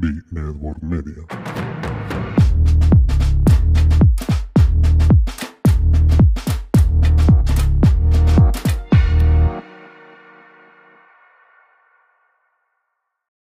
[0.00, 1.24] B-Network Media.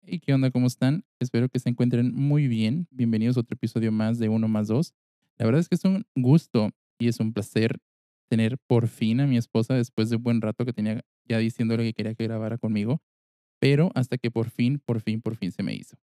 [0.04, 0.52] Hey, ¿qué onda?
[0.52, 1.04] ¿Cómo están?
[1.20, 2.88] Espero que se encuentren muy bien.
[2.92, 4.94] Bienvenidos a otro episodio más de Uno más Dos.
[5.40, 7.80] La verdad es que es un gusto y es un placer
[8.30, 11.84] tener por fin a mi esposa después de un buen rato que tenía ya diciéndole
[11.84, 13.02] que quería que grabara conmigo,
[13.58, 15.98] pero hasta que por fin, por fin, por fin se me hizo.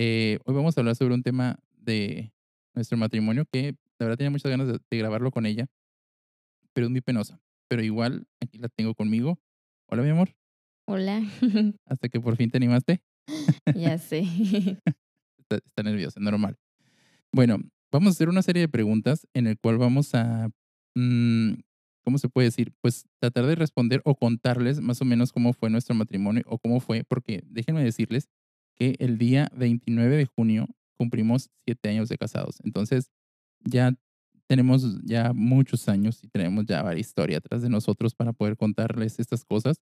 [0.00, 2.32] Eh, hoy vamos a hablar sobre un tema de
[2.72, 5.66] nuestro matrimonio que la verdad tenía muchas ganas de, de grabarlo con ella,
[6.72, 7.40] pero es muy penosa.
[7.66, 9.40] Pero igual aquí la tengo conmigo.
[9.88, 10.36] Hola, mi amor.
[10.86, 11.20] Hola,
[11.84, 13.02] Hasta que por fin te animaste.
[13.74, 14.20] ya sé.
[15.36, 16.56] está, está nerviosa, normal.
[17.32, 17.58] Bueno,
[17.90, 20.48] vamos a hacer una serie de preguntas en el cual vamos a,
[20.94, 21.54] mm,
[22.04, 22.72] ¿cómo se puede decir?
[22.80, 26.78] Pues tratar de responder o contarles más o menos cómo fue nuestro matrimonio o cómo
[26.78, 28.28] fue, porque déjenme decirles
[28.78, 32.58] que el día 29 de junio cumplimos siete años de casados.
[32.64, 33.10] Entonces,
[33.60, 33.94] ya
[34.46, 39.18] tenemos ya muchos años y tenemos ya varias historias atrás de nosotros para poder contarles
[39.18, 39.80] estas cosas.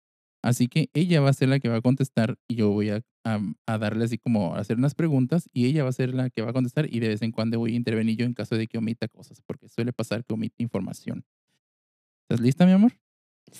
[0.41, 3.01] Así que ella va a ser la que va a contestar y yo voy a,
[3.25, 6.29] a, a darle así como a hacer unas preguntas y ella va a ser la
[6.29, 8.55] que va a contestar y de vez en cuando voy a intervenir yo en caso
[8.55, 11.25] de que omita cosas, porque suele pasar que omite información.
[12.23, 12.93] ¿Estás lista, mi amor?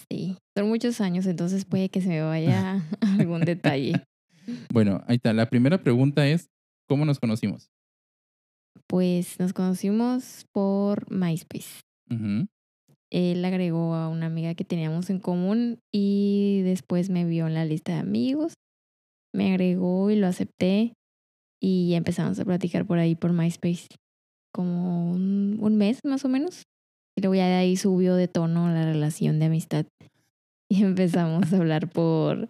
[0.09, 4.05] Sí, son muchos años, entonces puede que se me vaya algún detalle.
[4.71, 5.33] Bueno, ahí está.
[5.33, 6.49] La primera pregunta es,
[6.87, 7.71] ¿cómo nos conocimos?
[8.87, 11.81] Pues nos conocimos por MySpace.
[13.11, 17.65] Él agregó a una amiga que teníamos en común y después me vio en la
[17.65, 18.53] lista de amigos.
[19.33, 20.93] Me agregó y lo acepté
[21.61, 23.87] y empezamos a platicar por ahí por MySpace.
[24.51, 26.63] Como un, un mes más o menos.
[27.15, 29.85] Y luego ya de ahí subió de tono la relación de amistad.
[30.69, 32.49] Y empezamos a hablar por,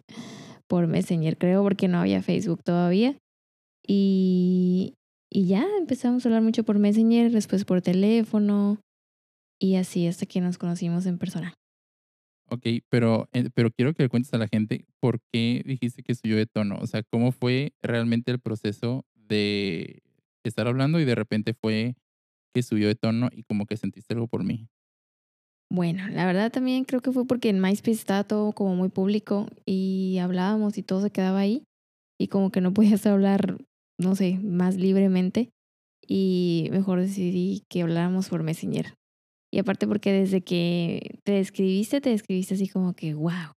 [0.70, 3.18] por Messenger, creo, porque no había Facebook todavía.
[3.86, 4.94] Y,
[5.30, 8.80] y ya empezamos a hablar mucho por Messenger, después por teléfono.
[9.60, 11.54] Y así hasta que nos conocimos en persona.
[12.52, 16.16] Ok, pero, eh, pero quiero que le cuentes a la gente por qué dijiste que
[16.16, 16.78] subió de tono.
[16.80, 20.02] O sea, ¿cómo fue realmente el proceso de
[20.44, 21.96] estar hablando y de repente fue
[22.54, 24.68] que subió de tono y como que sentiste algo por mí?
[25.72, 29.48] Bueno, la verdad también creo que fue porque en MySpace estaba todo como muy público
[29.66, 31.64] y hablábamos y todo se quedaba ahí.
[32.20, 33.58] Y como que no podías hablar,
[34.00, 35.50] no sé, más libremente.
[36.08, 38.96] Y mejor decidí que habláramos por Messenger.
[39.52, 43.54] Y aparte porque desde que te describiste, te describiste así como que, wow,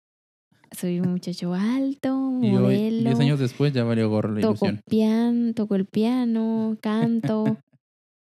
[0.71, 4.67] soy un muchacho alto, Y hoy, modelo, 10 años después, ya valió gorro la toco,
[4.67, 4.81] ilusión.
[4.89, 7.59] pian, toco el piano, canto.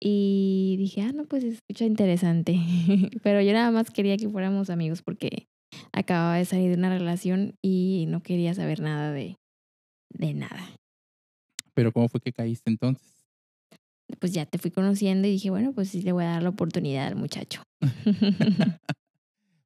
[0.07, 2.59] Y dije, ah, no, pues escucha interesante.
[3.23, 5.47] Pero yo nada más quería que fuéramos amigos porque
[5.93, 9.35] acababa de salir de una relación y no quería saber nada de,
[10.11, 10.75] de nada.
[11.73, 13.25] Pero ¿cómo fue que caíste entonces?
[14.19, 16.49] Pues ya te fui conociendo y dije, bueno, pues sí le voy a dar la
[16.49, 17.63] oportunidad al muchacho.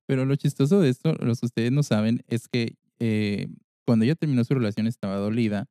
[0.08, 3.50] Pero lo chistoso de esto, los que ustedes no saben, es que eh,
[3.86, 5.66] cuando ella terminó su relación estaba dolida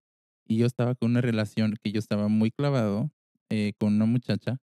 [0.47, 3.11] y yo estaba con una relación que yo estaba muy clavado
[3.50, 4.59] eh, con una muchacha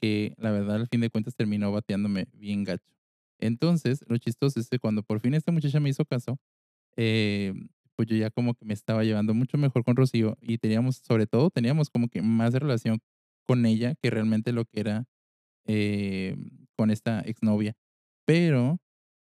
[0.00, 2.90] que la verdad al fin de cuentas terminó bateándome bien gacho.
[3.38, 6.38] Entonces, lo chistoso es que cuando por fin esta muchacha me hizo caso,
[6.96, 7.54] eh,
[7.96, 11.26] pues yo ya como que me estaba llevando mucho mejor con Rocío y teníamos, sobre
[11.26, 13.00] todo, teníamos como que más relación
[13.46, 15.04] con ella que realmente lo que era
[15.66, 16.36] eh,
[16.76, 17.76] con esta exnovia.
[18.24, 18.78] Pero,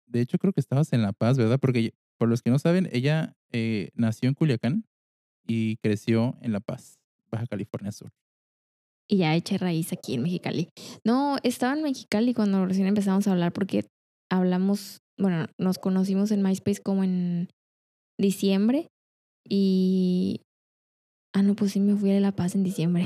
[0.07, 1.59] de hecho, creo que estabas en La Paz, ¿verdad?
[1.59, 4.85] Porque por los que no saben, ella eh, nació en Culiacán
[5.47, 7.01] y creció en La Paz,
[7.31, 8.13] Baja California Sur.
[9.11, 10.69] Y ya eché raíz aquí en Mexicali.
[11.05, 13.87] No, estaba en Mexicali cuando recién empezamos a hablar porque
[14.31, 17.49] hablamos, bueno, nos conocimos en MySpace como en
[18.19, 18.87] diciembre
[19.49, 20.43] y...
[21.33, 23.05] Ah, no, pues sí me fui a La Paz en diciembre.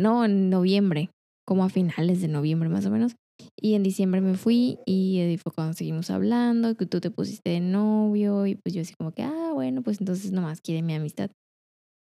[0.00, 1.10] No, en noviembre,
[1.44, 3.14] como a finales de noviembre más o menos.
[3.60, 7.60] Y en diciembre me fui y fue cuando seguimos hablando, que tú te pusiste de
[7.60, 11.30] novio y pues yo así como que, ah, bueno, pues entonces nomás quiere mi amistad.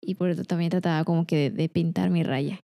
[0.00, 2.60] Y por eso también trataba como que de, de pintar mi raya.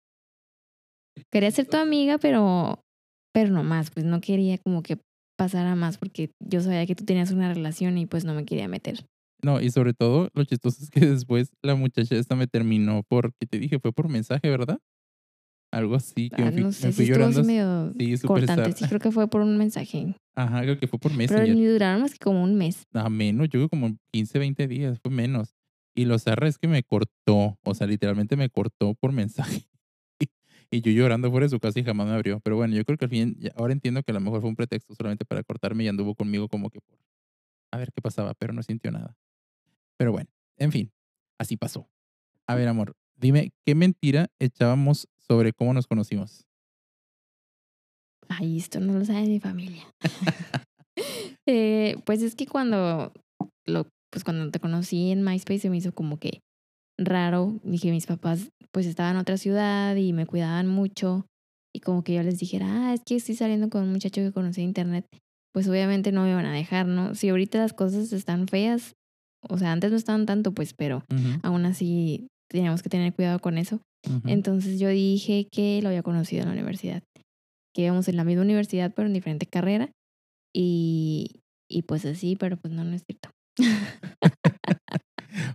[1.31, 2.83] Quería ser tu amiga, pero,
[3.33, 4.97] pero no más, pues no quería como que
[5.37, 8.67] pasara más porque yo sabía que tú tenías una relación y pues no me quería
[8.67, 9.05] meter.
[9.43, 13.47] No, y sobre todo, lo chistoso es que después la muchacha esta me terminó porque
[13.49, 14.79] te dije, fue por mensaje, ¿verdad?
[15.73, 17.43] Algo así, que Ah, me fui, no me sé fui si llorando.
[17.43, 18.73] medio Sí, súper cortante.
[18.73, 20.15] Sí, creo que fue por un mensaje.
[20.35, 21.55] Ajá, creo que fue por Pero Messenger.
[21.55, 22.83] ni duraron más que como un mes.
[22.93, 25.55] A menos, yo creo como 15, 20 días, fue menos.
[25.95, 29.63] Y lo zarra es que me cortó, o sea, literalmente me cortó por mensaje.
[30.71, 32.39] Y yo llorando fuera de su casa y jamás me abrió.
[32.39, 34.55] Pero bueno, yo creo que al fin, ahora entiendo que a lo mejor fue un
[34.55, 36.97] pretexto solamente para cortarme y anduvo conmigo como que por
[37.73, 39.15] a ver qué pasaba, pero no sintió nada.
[39.97, 40.91] Pero bueno, en fin,
[41.37, 41.89] así pasó.
[42.47, 46.47] A ver, amor, Dime, ¿qué mentira echábamos sobre cómo nos conocimos?
[48.27, 49.83] Ay, esto no lo sabe mi familia.
[51.47, 53.11] Eh, pues es que cuando
[53.65, 56.41] lo, pues cuando te conocí en MySpace se me hizo como que
[56.97, 57.59] raro.
[57.63, 61.25] Dije, mis papás pues estaban en otra ciudad y me cuidaban mucho.
[61.73, 64.31] Y como que yo les dijera, ah, es que estoy saliendo con un muchacho que
[64.31, 65.05] conocí en internet.
[65.53, 67.15] Pues obviamente no me van a dejar, ¿no?
[67.15, 68.93] Si ahorita las cosas están feas,
[69.49, 73.39] o sea, antes no estaban tanto, pues, pero Ujú, aún así teníamos que tener cuidado
[73.39, 73.81] con eso.
[74.25, 77.03] Entonces yo dije que lo había conocido en la universidad,
[77.73, 79.91] que íbamos en la misma universidad pero en diferente carrera
[80.53, 83.29] y, y pues así, pero pues no, no es cierto.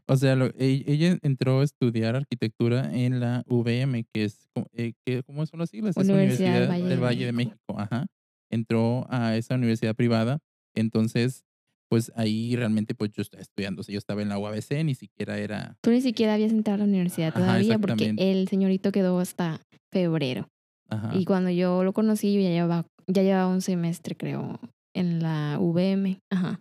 [0.08, 4.92] O sea, lo- e- ella entró a estudiar arquitectura en la UVM, que es, eh,
[5.04, 5.96] que- ¿cómo son las siglas?
[5.96, 7.56] Es Universidad del Universidad Valle del de Valle de México.
[7.68, 7.80] México.
[7.80, 8.06] Ajá.
[8.50, 10.38] Entró a esa universidad privada.
[10.76, 11.42] Entonces,
[11.90, 13.80] pues ahí realmente pues yo estaba estudiando.
[13.80, 15.76] O sea, yo estaba en la UABC, ni siquiera era...
[15.82, 19.60] Tú ni siquiera habías entrado a la universidad Ajá, todavía porque el señorito quedó hasta
[19.92, 20.48] febrero.
[20.88, 21.12] Ajá.
[21.16, 24.60] Y cuando yo lo conocí, yo ya llevaba, ya llevaba un semestre, creo,
[24.94, 26.18] en la VM.
[26.30, 26.60] Ajá.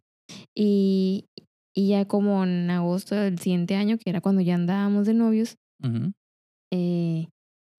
[0.56, 1.26] Y,
[1.76, 5.58] y ya como en agosto del siguiente año, que era cuando ya andábamos de novios,
[6.72, 7.28] eh,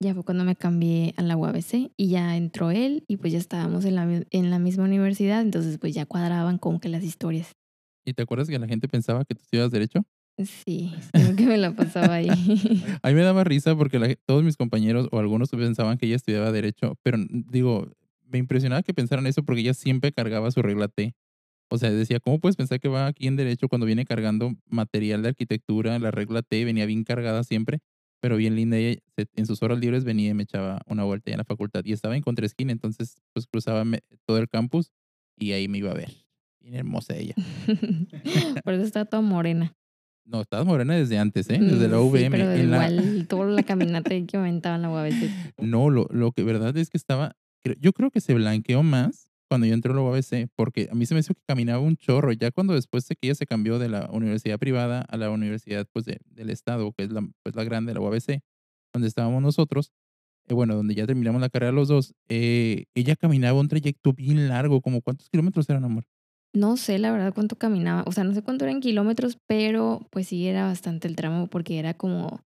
[0.00, 3.38] ya fue cuando me cambié a la UABC y ya entró él y pues ya
[3.38, 7.52] estábamos en la, en la misma universidad, entonces pues ya cuadraban como que las historias.
[8.04, 10.04] ¿Y te acuerdas que la gente pensaba que tú estudiabas Derecho?
[10.44, 12.28] Sí, creo que me la pasaba ahí.
[13.02, 16.16] A mí me daba risa porque la todos mis compañeros o algunos pensaban que ella
[16.16, 17.90] estudiaba Derecho, pero digo,
[18.22, 21.14] me impresionaba que pensaran eso porque ella siempre cargaba su regla T.
[21.68, 25.22] O sea, decía, ¿cómo puedes pensar que va aquí en Derecho cuando viene cargando material
[25.22, 25.98] de arquitectura?
[25.98, 27.80] La regla T venía bien cargada siempre,
[28.20, 28.76] pero bien linda.
[28.76, 29.00] Ella
[29.34, 32.16] en sus horas libres venía y me echaba una vuelta en la facultad y estaba
[32.16, 33.84] en contraesquina, entonces pues cruzaba
[34.26, 34.92] todo el campus
[35.36, 36.12] y ahí me iba a ver.
[36.60, 37.34] Bien hermosa ella.
[38.64, 39.74] Por eso está toda morena.
[40.24, 41.58] No, estabas morena desde antes, ¿eh?
[41.60, 42.22] Desde la Mm, UVM.
[42.24, 45.12] Sí, pero en la- igual toda la caminata que me aventaba en la UABC.
[45.58, 47.36] No, lo, lo que verdad es que estaba,
[47.80, 51.06] yo creo que se blanqueó más cuando yo entré a la UABC, porque a mí
[51.06, 53.78] se me hizo que caminaba un chorro, ya cuando después de que ella se cambió
[53.78, 57.54] de la universidad privada a la universidad pues de- del estado, que es la, pues,
[57.56, 58.40] la grande, la UABC,
[58.92, 59.92] donde estábamos nosotros,
[60.48, 64.48] eh, bueno, donde ya terminamos la carrera los dos, eh, ella caminaba un trayecto bien
[64.48, 66.04] largo, como cuántos kilómetros eran, amor.
[66.54, 70.28] No sé la verdad cuánto caminaba, o sea, no sé cuánto eran kilómetros, pero pues
[70.28, 72.40] sí era bastante el tramo porque era como,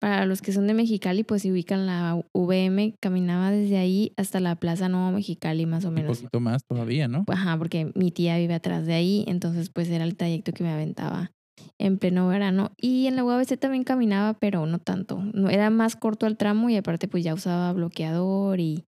[0.00, 4.40] para los que son de Mexicali, pues si ubican la VM, caminaba desde ahí hasta
[4.40, 6.18] la Plaza Nuevo Mexicali más o Un menos.
[6.18, 7.24] poquito más todavía, ¿no?
[7.28, 10.70] Ajá, porque mi tía vive atrás de ahí, entonces pues era el trayecto que me
[10.72, 11.32] aventaba
[11.78, 12.72] en pleno verano.
[12.78, 15.22] Y en la UABC también caminaba, pero no tanto.
[15.50, 18.84] Era más corto el tramo y aparte pues ya usaba bloqueador y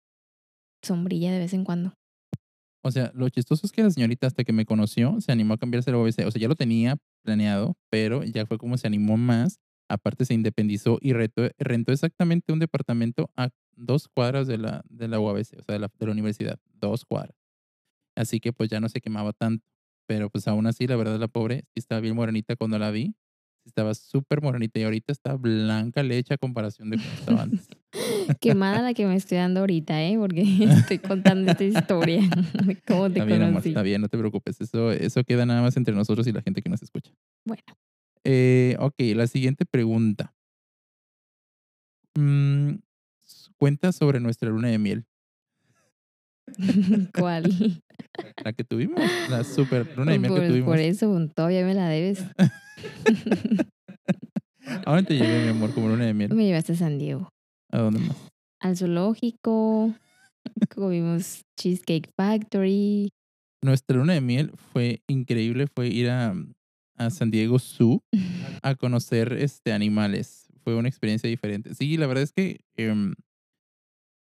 [0.84, 1.92] sombrilla de vez en cuando.
[2.82, 5.58] O sea, lo chistoso es que la señorita hasta que me conoció se animó a
[5.58, 6.26] cambiarse la UABC.
[6.26, 9.58] O sea, ya lo tenía planeado, pero ya fue como se animó más.
[9.90, 15.08] Aparte se independizó y rentó, rentó exactamente un departamento a dos cuadras de la, de
[15.08, 16.58] la UABC, o sea, de la, de la universidad.
[16.80, 17.36] Dos cuadras.
[18.16, 19.66] Así que pues ya no se quemaba tanto.
[20.06, 23.14] Pero pues aún así, la verdad, la pobre sí estaba bien morenita cuando la vi.
[23.64, 27.68] Estaba súper morenita y ahorita está blanca leche a comparación de cómo estaba antes.
[28.40, 30.16] Quemada la que me estoy dando ahorita, ¿eh?
[30.18, 32.22] Porque estoy contando esta historia
[32.86, 33.68] cómo te Está bien, amor, conocí.
[33.70, 34.60] está bien, no te preocupes.
[34.60, 37.12] Eso, eso queda nada más entre nosotros y la gente que nos escucha.
[37.44, 37.62] Bueno.
[38.24, 40.34] Eh, ok, la siguiente pregunta.
[42.18, 42.74] Mm,
[43.56, 45.06] cuenta sobre nuestra luna de miel.
[47.14, 47.44] ¿Cuál?
[48.44, 48.98] La que tuvimos,
[49.28, 50.66] la super luna de miel que Por, tuvimos.
[50.68, 52.24] por eso todavía me la debes.
[54.66, 56.34] ¿A dónde te llevé, mi amor, como luna de miel?
[56.34, 57.28] Me llevaste a San Diego.
[57.70, 58.16] ¿A dónde más?
[58.60, 59.94] Al zoológico.
[60.74, 63.10] Comimos Cheesecake Factory.
[63.62, 66.34] Nuestra luna de miel fue increíble, fue ir a,
[67.00, 68.02] a San Diego Zoo
[68.62, 70.48] a conocer este, animales.
[70.64, 71.74] Fue una experiencia diferente.
[71.74, 73.14] Sí, la verdad es que em,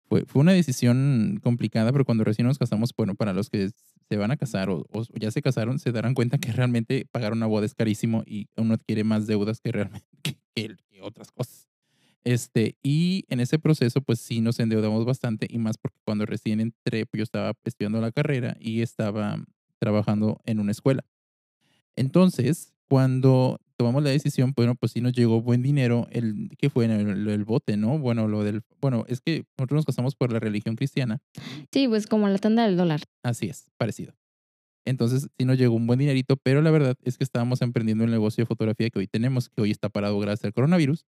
[0.10, 3.70] fue, fue una decisión complicada, pero cuando recién nos casamos, bueno, para los que
[4.10, 7.34] se van a casar o, o ya se casaron, se darán cuenta que realmente pagar
[7.34, 11.32] una boda es carísimo y uno adquiere más deudas que realmente que, que- que otras
[11.32, 11.68] cosas.
[12.24, 16.60] Este, y en ese proceso, pues sí nos endeudamos bastante y más porque cuando recién
[16.60, 19.44] entré, pues yo estaba estudiando la carrera y estaba
[19.80, 21.06] trabajando en una escuela.
[21.98, 26.86] Entonces, cuando tomamos la decisión, bueno, pues sí nos llegó buen dinero, el que fue
[26.86, 28.00] el, el bote, ¿no?
[28.00, 31.20] Bueno, lo del, bueno, es que nosotros nos casamos por la religión cristiana,
[31.72, 33.01] Sí, pues como la tanda del dólar.
[33.24, 34.13] así es, parecido.
[34.86, 38.12] Entonces sí nos llegó un buen dinerito, pero la verdad es que estábamos emprendiendo el
[38.12, 41.06] negocio de fotografía que hoy tenemos, que hoy está parado gracias al coronavirus,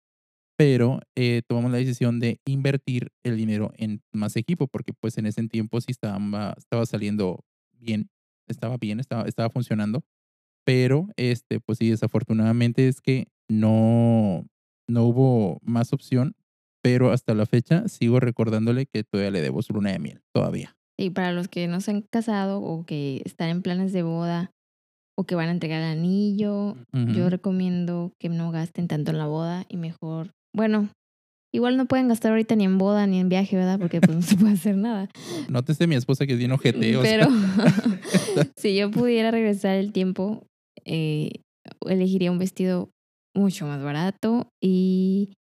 [0.57, 5.27] pero eh, tomamos la decisión de invertir el dinero en más equipo, porque pues en
[5.27, 8.09] ese tiempo sí estaba, estaba saliendo bien,
[8.47, 10.05] estaba bien, estaba, estaba funcionando,
[10.65, 14.47] pero este, pues sí, desafortunadamente es que no,
[14.89, 16.35] no hubo más opción,
[16.83, 20.77] pero hasta la fecha sigo recordándole que todavía le debo su luna de miel, todavía.
[20.99, 24.53] Y para los que no se han casado o que están en planes de boda
[25.17, 29.27] o que van a entregar el anillo, yo recomiendo que no gasten tanto en la
[29.27, 30.89] boda y mejor, bueno,
[31.55, 33.79] igual no pueden gastar ahorita ni en boda ni en viaje, ¿verdad?
[33.79, 35.09] Porque pues no se puede hacer nada.
[35.49, 37.29] Nótese mi esposa que es bien ojete, o sea, Pero
[38.57, 40.47] si yo pudiera regresar el tiempo,
[40.85, 41.31] eh,
[41.87, 42.91] elegiría un vestido
[43.35, 45.33] mucho más barato y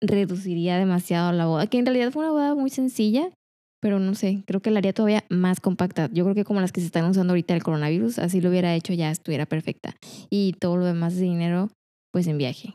[0.00, 3.30] reduciría demasiado la boda, que en realidad fue una boda muy sencilla,
[3.80, 6.08] pero no sé, creo que la haría todavía más compacta.
[6.12, 8.74] Yo creo que como las que se están usando ahorita el coronavirus, así lo hubiera
[8.74, 9.94] hecho ya estuviera perfecta.
[10.30, 11.70] Y todo lo demás de dinero,
[12.12, 12.74] pues en viaje.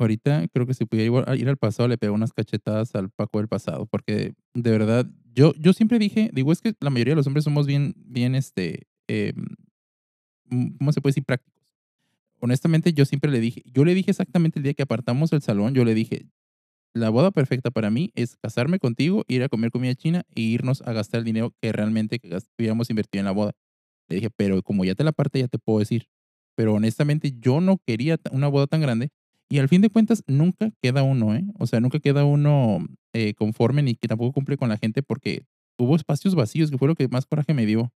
[0.00, 3.38] ahorita creo que si pudiera igual- ir al pasado le pego unas cachetadas al Paco
[3.38, 7.16] del pasado, porque de verdad, yo, yo siempre dije, digo, es que la mayoría de
[7.16, 9.46] los hombres somos bien, bien, este, em,
[10.78, 11.24] ¿cómo se puede decir?
[11.24, 11.62] Prácticos.
[12.40, 15.74] Honestamente, yo siempre le dije, yo le dije exactamente el día que apartamos el salón,
[15.74, 16.26] yo le dije,
[16.94, 20.82] la boda perfecta para mí es casarme contigo, ir a comer comida china e irnos
[20.82, 22.20] a gastar el dinero que realmente
[22.58, 23.52] hubiéramos invertido en la boda.
[24.08, 26.08] Le dije, pero como ya te la aparté, ya te puedo decir.
[26.54, 29.10] Pero honestamente, yo no quería una boda tan grande
[29.48, 31.44] y al fin de cuentas nunca queda uno, ¿eh?
[31.58, 35.44] O sea, nunca queda uno eh, conforme ni que tampoco cumple con la gente porque
[35.78, 37.92] hubo espacios vacíos, que fue lo que más coraje me dio.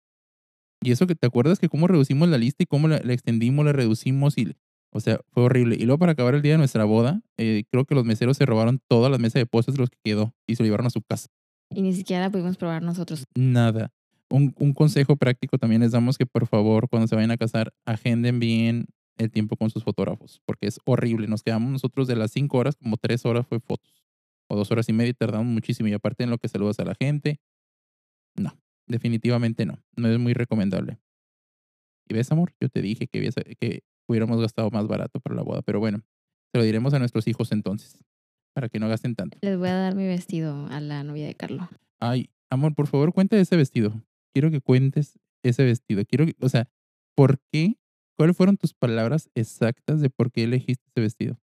[0.83, 3.65] Y eso que te acuerdas que cómo reducimos la lista y cómo la, la extendimos,
[3.65, 4.55] la reducimos y,
[4.91, 5.77] o sea, fue horrible.
[5.77, 8.47] Y luego para acabar el día de nuestra boda, eh, creo que los meseros se
[8.47, 10.91] robaron todas las mesas de postres de los que quedó y se lo llevaron a
[10.91, 11.29] su casa.
[11.71, 13.25] Y ni siquiera la pudimos probar nosotros.
[13.35, 13.93] Nada.
[14.29, 17.73] Un, un consejo práctico también les damos que por favor cuando se vayan a casar
[17.85, 18.87] agenden bien
[19.19, 21.29] el tiempo con sus fotógrafos porque es horrible.
[21.29, 24.05] Nos quedamos nosotros de las cinco horas, como tres horas fue fotos
[24.49, 25.89] o dos horas y media y tardamos muchísimo.
[25.89, 27.41] Y aparte en lo que saludas a la gente,
[28.37, 28.57] no,
[28.93, 29.83] definitivamente no.
[29.97, 30.99] No es muy recomendable.
[32.09, 35.63] Y ves, amor, yo te dije que, que hubiéramos gastado más barato para la boda,
[35.63, 36.03] pero bueno,
[36.53, 38.05] se lo diremos a nuestros hijos entonces
[38.55, 39.39] para que no gasten tanto.
[39.41, 41.67] Les voy a dar mi vestido a la novia de Carlos.
[42.01, 44.05] Ay, amor, por favor, cuenta ese vestido.
[44.35, 46.05] Quiero que cuentes ese vestido.
[46.05, 46.69] Quiero que, o sea,
[47.17, 47.79] ¿por qué?
[48.19, 51.39] ¿Cuáles fueron tus palabras exactas de por qué elegiste ese vestido?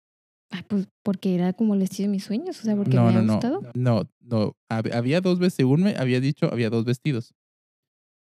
[0.52, 3.14] Ay, pues porque era como el vestido de mis sueños, o sea, porque no, me
[3.14, 3.62] no, ha no, gustado.
[3.74, 4.58] no, no.
[4.70, 7.34] Hab- Había dos veces, según me había dicho, había dos vestidos.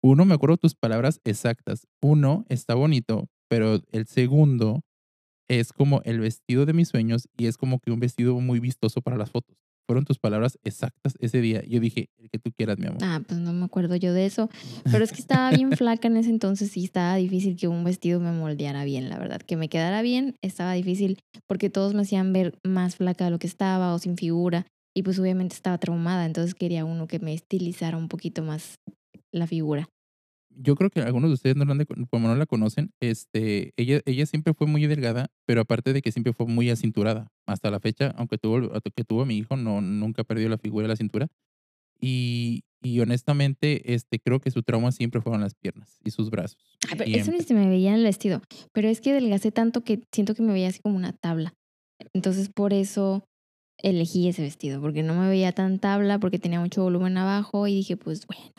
[0.03, 1.87] Uno, me acuerdo tus palabras exactas.
[2.01, 4.81] Uno está bonito, pero el segundo
[5.47, 9.01] es como el vestido de mis sueños y es como que un vestido muy vistoso
[9.01, 9.57] para las fotos.
[9.87, 11.61] Fueron tus palabras exactas ese día.
[11.67, 12.99] Yo dije, el que tú quieras, mi amor.
[13.03, 14.49] Ah, pues no me acuerdo yo de eso.
[14.89, 18.19] Pero es que estaba bien flaca en ese entonces y estaba difícil que un vestido
[18.19, 19.41] me moldeara bien, la verdad.
[19.41, 23.39] Que me quedara bien estaba difícil porque todos me hacían ver más flaca de lo
[23.39, 24.65] que estaba o sin figura.
[24.95, 28.75] Y pues obviamente estaba traumada, entonces quería uno que me estilizara un poquito más
[29.31, 29.89] la figura.
[30.49, 34.25] yo creo que algunos de ustedes no, la como no la conocen, este, ella, ella
[34.25, 37.27] siempre fue muy delgada, pero aparte de que siempre fue muy acinturada.
[37.45, 40.83] Hasta la fecha, aunque tuvo, que tuvo a mi hijo, no, nunca perdió la figura
[40.83, 41.27] de la cintura.
[41.99, 46.77] Y, y honestamente, este, creo que su trauma siempre fueron las piernas y sus brazos.
[46.89, 48.41] Ay, pero eso ni se me veía en el vestido.
[48.73, 51.53] Pero es que adelgacé tanto que siento que me veía así como una tabla.
[52.13, 53.23] Entonces por eso
[53.77, 57.75] elegí ese vestido, porque no me veía tan tabla, porque tenía mucho volumen abajo y
[57.75, 58.51] dije, pues bueno,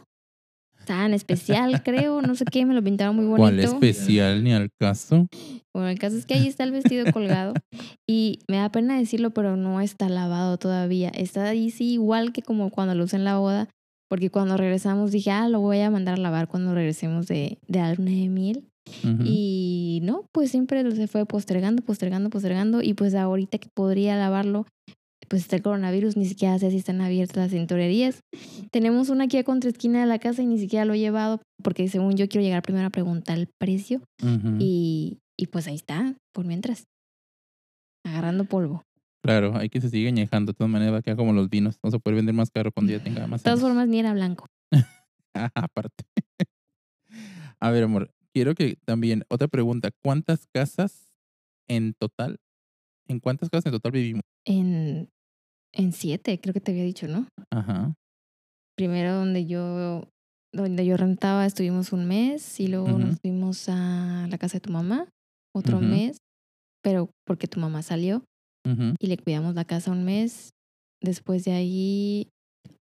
[0.85, 3.43] tan especial creo, no sé qué, me lo pintaron muy bonito.
[3.43, 5.27] ¿Cuál especial ni al caso?
[5.75, 7.55] Bueno, el caso es que ahí está el vestido colgado
[8.09, 11.09] y me da pena decirlo, pero no está lavado todavía.
[11.11, 13.69] Está ahí sí igual que como cuando lo usé en la boda,
[14.09, 17.79] porque cuando regresamos dije, ah, lo voy a mandar a lavar cuando regresemos de, de
[17.79, 18.65] la luna de miel.
[19.25, 22.83] Y no, pues siempre se fue postergando, postergando, postergando.
[22.83, 24.67] Y pues ahorita que podría lavarlo,
[25.33, 28.21] pues está el coronavirus, ni siquiera sé si están abiertas las tintorerías.
[28.71, 31.89] Tenemos una aquí a contraesquina de la casa y ni siquiera lo he llevado, porque
[31.89, 34.03] según yo quiero llegar primero a preguntar el precio.
[34.59, 36.85] Y, y pues ahí está, por mientras.
[38.05, 38.83] Agarrando polvo.
[39.25, 40.53] Claro, hay que se sigue añejando.
[40.53, 41.79] De todas maneras, va a quedar como los vinos.
[41.83, 43.71] Vamos a poder vender más caro cuando ya tenga más De todas años.
[43.71, 44.49] formas, ni era blanco.
[44.71, 46.05] Ajá, aparte.
[47.59, 51.09] A ver, amor, quiero que también, otra pregunta, ¿cuántas casas
[51.69, 52.37] en total,
[53.09, 54.23] en cuántas casas en total vivimos?
[54.45, 55.09] En,
[55.73, 57.27] en siete, creo que te había dicho, ¿no?
[57.51, 57.95] Ajá,
[58.77, 60.09] Primero donde yo,
[60.55, 64.73] donde yo rentaba estuvimos un mes y luego nos fuimos a la casa de tu
[64.73, 65.09] mamá
[65.55, 66.17] otro mes,
[66.83, 68.25] pero porque tu mamá salió
[68.99, 70.51] y le cuidamos la casa un mes.
[71.03, 72.29] Después de ahí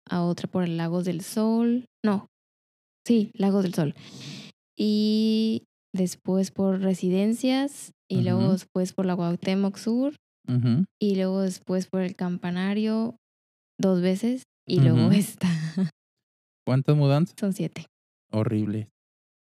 [0.10, 1.86] a otra por el Lagos del Sol.
[2.06, 2.28] No,
[3.06, 3.96] sí, Lagos del Sol.
[4.78, 10.16] Y después por residencias y luego después por la Cuauhtémoc Sur
[11.00, 13.16] y luego después por el Campanario
[13.78, 15.48] dos veces y luego esta.
[16.66, 17.36] ¿Cuántas mudanzas?
[17.40, 17.88] Son siete.
[18.32, 18.90] Horrible.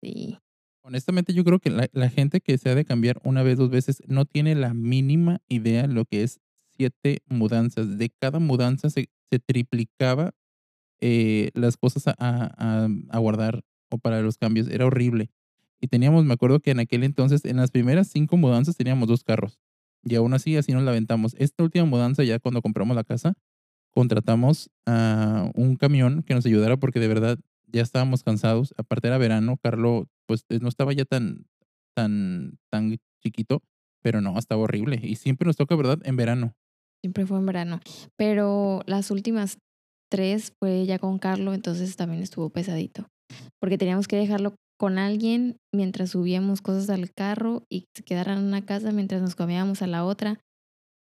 [0.02, 0.38] Sí.
[0.82, 3.70] Honestamente, yo creo que la, la gente que se ha de cambiar una vez, dos
[3.70, 6.40] veces, no tiene la mínima idea lo que es
[6.76, 7.98] siete mudanzas.
[7.98, 10.32] De cada mudanza se, se triplicaba
[11.00, 14.68] eh, las cosas a, a, a guardar o para los cambios.
[14.68, 15.30] Era horrible.
[15.80, 19.24] Y teníamos, me acuerdo que en aquel entonces, en las primeras cinco mudanzas teníamos dos
[19.24, 19.58] carros.
[20.08, 21.34] Y aún así, así nos la aventamos.
[21.38, 23.34] Esta última mudanza, ya cuando compramos la casa,
[23.92, 28.74] contratamos a un camión que nos ayudara porque de verdad ya estábamos cansados.
[28.76, 31.46] Aparte era verano, Carlo pues eh, no estaba ya tan,
[31.94, 33.62] tan, tan chiquito,
[34.02, 35.00] pero no, estaba horrible.
[35.02, 35.98] Y siempre nos toca, ¿verdad?
[36.04, 36.54] En verano.
[37.02, 37.80] Siempre fue en verano.
[38.16, 39.58] Pero las últimas
[40.10, 43.08] tres fue ya con Carlo, entonces también estuvo pesadito.
[43.60, 48.44] Porque teníamos que dejarlo con alguien mientras subíamos cosas al carro y se quedaran en
[48.44, 50.40] una casa mientras nos comíamos a la otra.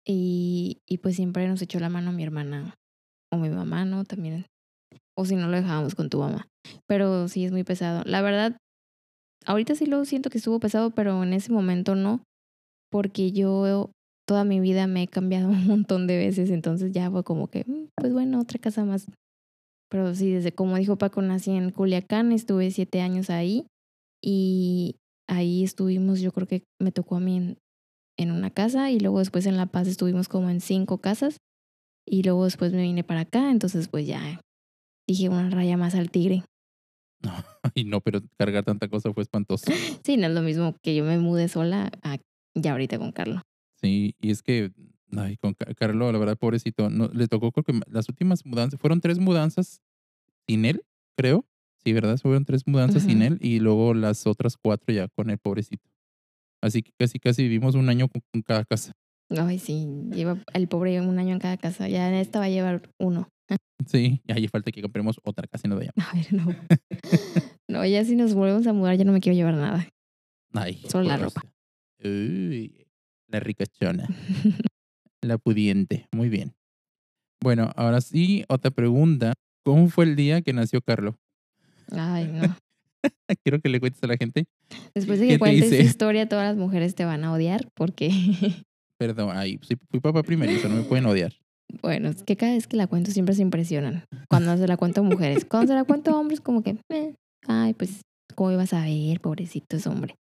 [0.05, 2.75] Y, y pues siempre nos echó la mano mi hermana
[3.31, 4.03] o mi mamá, ¿no?
[4.03, 4.45] También.
[5.17, 6.47] O si no lo dejábamos con tu mamá.
[6.87, 8.03] Pero sí es muy pesado.
[8.05, 8.57] La verdad,
[9.45, 12.23] ahorita sí lo siento que estuvo pesado, pero en ese momento no.
[12.91, 13.91] Porque yo
[14.27, 16.49] toda mi vida me he cambiado un montón de veces.
[16.49, 19.07] Entonces ya fue como que, mm, pues bueno, otra casa más.
[19.93, 23.67] Pero sí, desde como dijo Paco, nací en Culiacán, estuve siete años ahí.
[24.23, 24.95] Y
[25.27, 27.57] ahí estuvimos, yo creo que me tocó a mí en,
[28.17, 28.89] en una casa.
[28.89, 31.37] Y luego después en La Paz estuvimos como en cinco casas.
[32.07, 34.41] Y luego después me vine para acá, entonces pues ya
[35.07, 36.43] dije una raya más al tigre.
[37.21, 37.31] No,
[37.75, 39.65] y no, pero cargar tanta cosa fue espantoso.
[40.03, 42.17] Sí, no es lo mismo que yo me mude sola a
[42.55, 43.43] ya ahorita con Carlos.
[43.79, 44.71] Sí, y es que,
[45.15, 49.01] ay, con Carlos, la verdad, pobrecito, no, le tocó, creo que las últimas mudanzas, fueron
[49.01, 49.82] tres mudanzas
[50.47, 50.83] sin él,
[51.17, 51.45] creo.
[51.83, 52.17] Sí, ¿verdad?
[52.17, 53.09] Fueron tres mudanzas uh -huh.
[53.09, 55.89] sin él y luego las otras cuatro ya con el pobrecito.
[56.61, 58.93] Así que casi, casi vivimos un año con, con cada casa.
[59.29, 61.89] Ay, sí, lleva el pobre un año en cada casa.
[61.89, 63.27] Ya en esta va a llevar uno.
[63.85, 65.95] Sí, y ahí falta que compremos otra casa y nos vayamos.
[66.09, 66.45] A ver, no.
[67.67, 69.87] no, ya si nos volvemos a mudar, ya no me quiero llevar nada.
[70.53, 71.41] Ay, Solo la ropa.
[72.03, 72.87] Uy,
[73.27, 74.07] la ricachona.
[75.21, 76.07] la pudiente.
[76.11, 76.53] Muy bien.
[77.41, 79.33] Bueno, ahora sí, otra pregunta.
[79.63, 81.15] ¿Cómo fue el día que nació Carlos?
[81.91, 82.55] Ay, no.
[83.43, 84.45] Quiero que le cuentes a la gente.
[84.95, 88.09] Después de que cuentes esa historia, todas las mujeres te van a odiar porque
[88.97, 91.33] Perdón, ay, fui papá primerizo, no me pueden odiar.
[91.81, 94.05] Bueno, es que cada vez que la cuento siempre se impresionan.
[94.29, 95.45] Cuando se la cuento a mujeres.
[95.45, 97.15] Cuando se la cuento a hombres, como que, eh,
[97.47, 98.01] ay, pues,
[98.35, 99.19] ¿cómo ibas a ver?
[99.19, 100.15] Pobrecito ese hombre.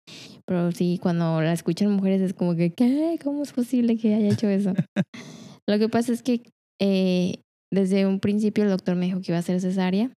[0.47, 3.19] Pero sí, cuando la escuchan mujeres es como que, ¿qué?
[3.23, 4.75] ¿Cómo es posible que haya hecho eso?
[5.67, 6.43] Lo que pasa es que
[6.81, 7.41] eh,
[7.73, 10.11] desde un principio el doctor me dijo que iba a ser cesárea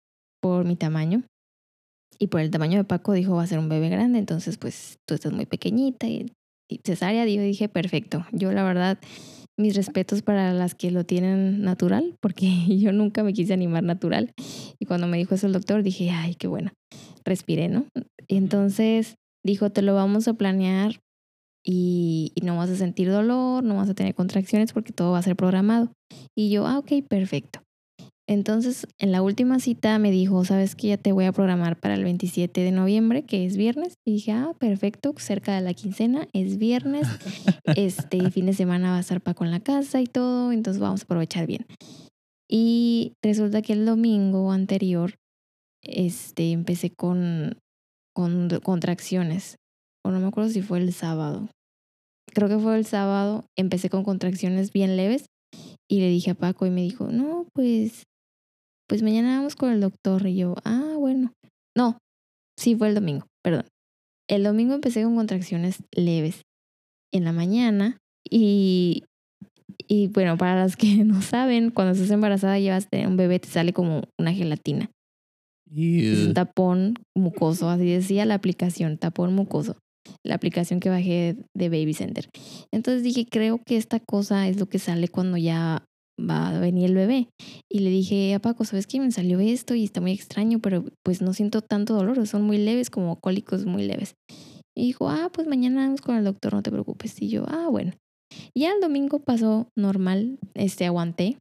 [0.42, 1.24] por mi tamaño.
[2.18, 4.98] Y por el tamaño de Paco dijo va a ser un bebé grande, entonces pues
[5.08, 6.32] tú estás muy pequeñita y
[6.86, 8.26] cesárea, yo dije, perfecto.
[8.32, 9.00] Yo la verdad,
[9.58, 14.32] mis respetos para las que lo tienen natural, porque yo nunca me quise animar natural.
[14.80, 16.72] Y cuando me dijo eso el doctor, dije, ay, qué bueno.
[17.26, 17.86] Respiré, ¿no?
[18.28, 21.00] Y entonces dijo, te lo vamos a planear
[21.64, 25.20] y, y, no vas a sentir dolor, no vas a tener contracciones porque todo va
[25.20, 25.92] a ser programado.
[26.36, 27.62] Y yo, ah, ok, perfecto.
[28.30, 31.96] Entonces, en la última cita me dijo, sabes que ya te voy a programar para
[31.96, 33.96] el 27 de noviembre, que es viernes.
[34.06, 37.08] Y dije, ah, perfecto, cerca de la quincena, es viernes,
[37.76, 41.02] este fin de semana va a estar Paco en la casa y todo, entonces vamos
[41.02, 41.66] a aprovechar bien.
[42.48, 45.16] Y resulta que el domingo anterior,
[45.82, 47.58] este, empecé con,
[48.14, 49.56] con contracciones,
[50.06, 51.50] o no me acuerdo si fue el sábado.
[52.32, 55.26] Creo que fue el sábado, empecé con contracciones bien leves
[55.88, 58.04] y le dije a Paco y me dijo, no, pues
[58.90, 60.26] pues mañana vamos con el doctor.
[60.26, 61.32] Y yo, ah, bueno.
[61.78, 62.00] No,
[62.58, 63.66] sí fue el domingo, perdón.
[64.28, 66.42] El domingo empecé con contracciones leves
[67.14, 69.04] en la mañana y,
[69.88, 73.74] y bueno, para las que no saben, cuando estás embarazada llevas un bebé te sale
[73.74, 74.90] como una gelatina.
[75.72, 79.78] Es un tapón mucoso, así decía la aplicación, tapón mucoso.
[80.24, 82.30] La aplicación que bajé de Baby Center.
[82.72, 85.84] Entonces dije, creo que esta cosa es lo que sale cuando ya
[86.20, 87.30] va a venir el bebé.
[87.72, 89.00] Y le dije a Paco, ¿sabes qué?
[89.00, 92.58] Me salió esto y está muy extraño, pero pues no siento tanto dolor, son muy
[92.58, 94.16] leves, como cólicos muy leves.
[94.76, 97.22] Y dijo, ah, pues mañana vamos con el doctor, no te preocupes.
[97.22, 97.94] Y yo, ah, bueno.
[98.56, 101.38] Ya el domingo pasó normal, este, aguanté,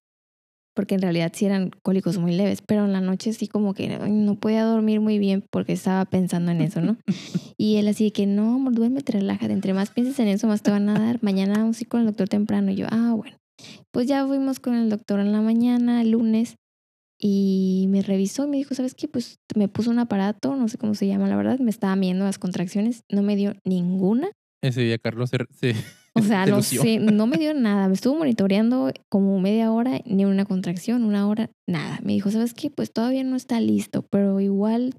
[0.78, 3.88] porque en realidad sí eran cólicos muy leves, pero en la noche sí como que
[3.98, 6.96] no podía dormir muy bien porque estaba pensando en eso, ¿no?
[7.58, 10.62] y él así de que, no, amor, duérmete, relájate, entre más pienses en eso, más
[10.62, 11.18] te van a dar.
[11.20, 12.70] Mañana vamos a ir con el doctor temprano.
[12.70, 13.36] Y yo, ah, bueno.
[13.90, 16.54] Pues ya fuimos con el doctor en la mañana, el lunes,
[17.20, 19.08] y me revisó y me dijo, ¿sabes qué?
[19.08, 22.24] Pues me puso un aparato, no sé cómo se llama, la verdad, me estaba viendo
[22.24, 24.30] las contracciones, no me dio ninguna.
[24.62, 25.38] Ese día Carlos se...
[25.50, 25.74] se
[26.14, 30.24] o sea, no sé, no me dio nada, me estuvo monitoreando como media hora, ni
[30.24, 32.00] una contracción, una hora, nada.
[32.02, 32.70] Me dijo, ¿sabes qué?
[32.70, 34.94] Pues todavía no está listo, pero igual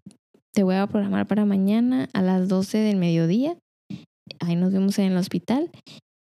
[0.54, 3.58] te voy a programar para mañana a las 12 del mediodía.
[4.40, 5.70] Ahí nos vemos en el hospital.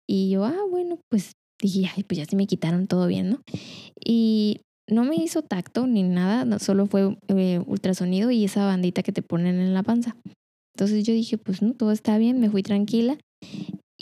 [0.09, 3.40] Y yo, ah, bueno, pues dije, ay, pues ya se me quitaron todo bien, ¿no?
[4.05, 9.12] Y no me hizo tacto ni nada, solo fue eh, ultrasonido y esa bandita que
[9.12, 10.16] te ponen en la panza.
[10.75, 13.16] Entonces yo dije, pues no, todo está bien, me fui tranquila.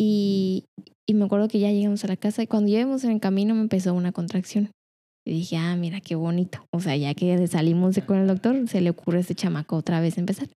[0.01, 0.65] Y,
[1.07, 3.55] y me acuerdo que ya llegamos a la casa y cuando llegamos en el camino
[3.55, 4.71] me empezó una contracción.
[5.27, 6.65] Y dije, ah, mira qué bonito.
[6.73, 9.77] O sea, ya que salimos de con el doctor, se le ocurre a este chamaco
[9.77, 10.49] otra vez empezar.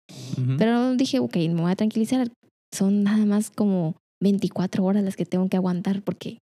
[0.57, 2.29] Pero dije, ok, me voy a tranquilizar.
[2.73, 6.39] Son nada más como 24 horas las que tengo que aguantar porque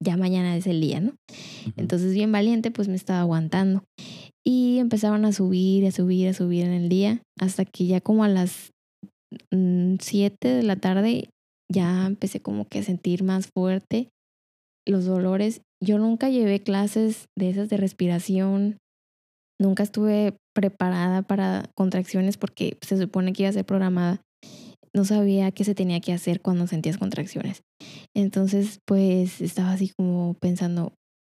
[0.00, 1.14] ya mañana es el día, ¿no?
[1.76, 3.82] Entonces, bien valiente, pues me estaba aguantando.
[4.44, 8.22] Y empezaron a subir, a subir, a subir en el día, hasta que ya como
[8.22, 8.70] a las
[9.50, 11.30] 7 mm, de la tarde
[11.72, 14.08] ya empecé como que a sentir más fuerte
[14.86, 15.62] los dolores.
[15.82, 18.78] Yo nunca llevé clases de esas de respiración,
[19.60, 24.22] nunca estuve preparada para contracciones porque se supone que iba a ser programada.
[24.94, 27.62] No sabía qué se tenía que hacer cuando sentías contracciones.
[28.14, 30.94] Entonces, pues estaba así como pensando,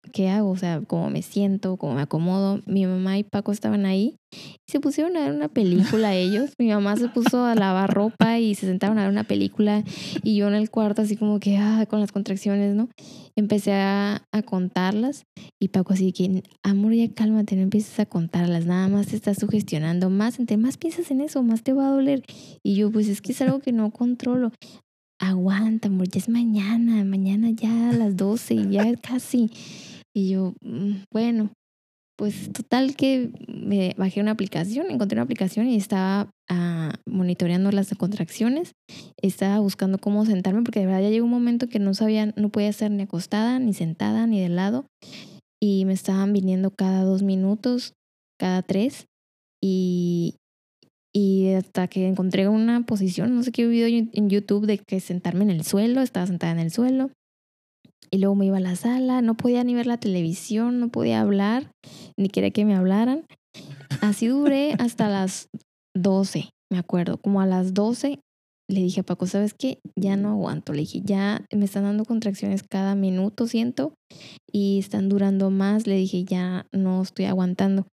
[0.08, 0.50] ¿qué hago?
[0.50, 2.60] O sea, cómo me siento, cómo me acomodo.
[2.66, 6.50] Mi mamá y Paco estaban ahí y se pusieron a ver una película ellos.
[6.58, 9.84] Mi mamá se puso a lavar ropa y se sentaron a ver una película
[10.22, 12.88] y yo en el cuarto así como que, ah, con las contracciones, ¿no?
[13.36, 15.24] Empecé a, a contarlas
[15.60, 19.38] y Paco así que, amor, ya cálmate, no empieces a contarlas, nada más te estás
[19.38, 22.22] sugestionando más, entre más piensas en eso, más te va a doler.
[22.62, 24.52] Y yo, pues es que es algo que no controlo
[25.18, 29.50] aguanta, amor, ya es mañana, mañana ya a las 12, ya casi.
[30.18, 31.52] Y yo, mm, bueno,
[32.18, 37.94] pues total que me bajé una aplicación, encontré una aplicación y estaba ah, monitoreando las
[37.96, 38.72] contracciones,
[39.22, 42.48] estaba buscando cómo sentarme porque de verdad ya llegó un momento que no sabía, no
[42.48, 44.86] podía estar ni acostada, ni sentada, ni de lado
[45.62, 47.92] y me estaban viniendo cada dos minutos,
[48.40, 49.06] cada tres
[49.62, 50.34] y,
[51.14, 55.44] y hasta que encontré una posición, no sé qué video en YouTube de que sentarme
[55.44, 57.12] en el suelo, estaba sentada en el suelo
[58.10, 61.20] y luego me iba a la sala, no podía ni ver la televisión, no podía
[61.20, 61.70] hablar,
[62.16, 63.26] ni quería que me hablaran.
[64.00, 65.48] Así duré hasta las
[65.94, 67.18] 12, me acuerdo.
[67.18, 68.20] Como a las 12
[68.70, 69.80] le dije a Paco, ¿sabes qué?
[69.96, 70.72] Ya no aguanto.
[70.72, 73.94] Le dije, ya me están dando contracciones cada minuto, siento,
[74.50, 75.86] y están durando más.
[75.86, 77.86] Le dije, ya no estoy aguantando.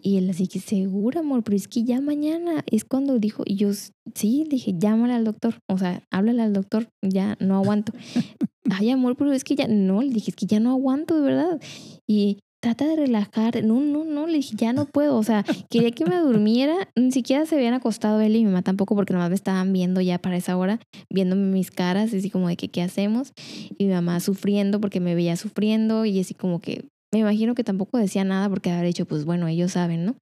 [0.00, 3.56] Y él así que, segura, amor, pero es que ya mañana es cuando dijo, y
[3.56, 3.70] yo,
[4.14, 7.92] sí, dije, llámale al doctor, o sea, háblale al doctor, ya no aguanto.
[8.70, 11.22] Ay, amor, pero es que ya, no, le dije, es que ya no aguanto, de
[11.22, 11.60] verdad.
[12.06, 15.90] Y trata de relajar, no, no, no, le dije, ya no puedo, o sea, quería
[15.92, 19.28] que me durmiera, ni siquiera se habían acostado él y mi mamá tampoco, porque nomás
[19.30, 22.82] me estaban viendo ya para esa hora, viéndome mis caras, así como de que, ¿qué
[22.82, 23.32] hacemos?
[23.78, 27.64] Y mi mamá sufriendo porque me veía sufriendo y así como que me imagino que
[27.64, 30.16] tampoco decía nada porque haber dicho, pues bueno, ellos saben, ¿no?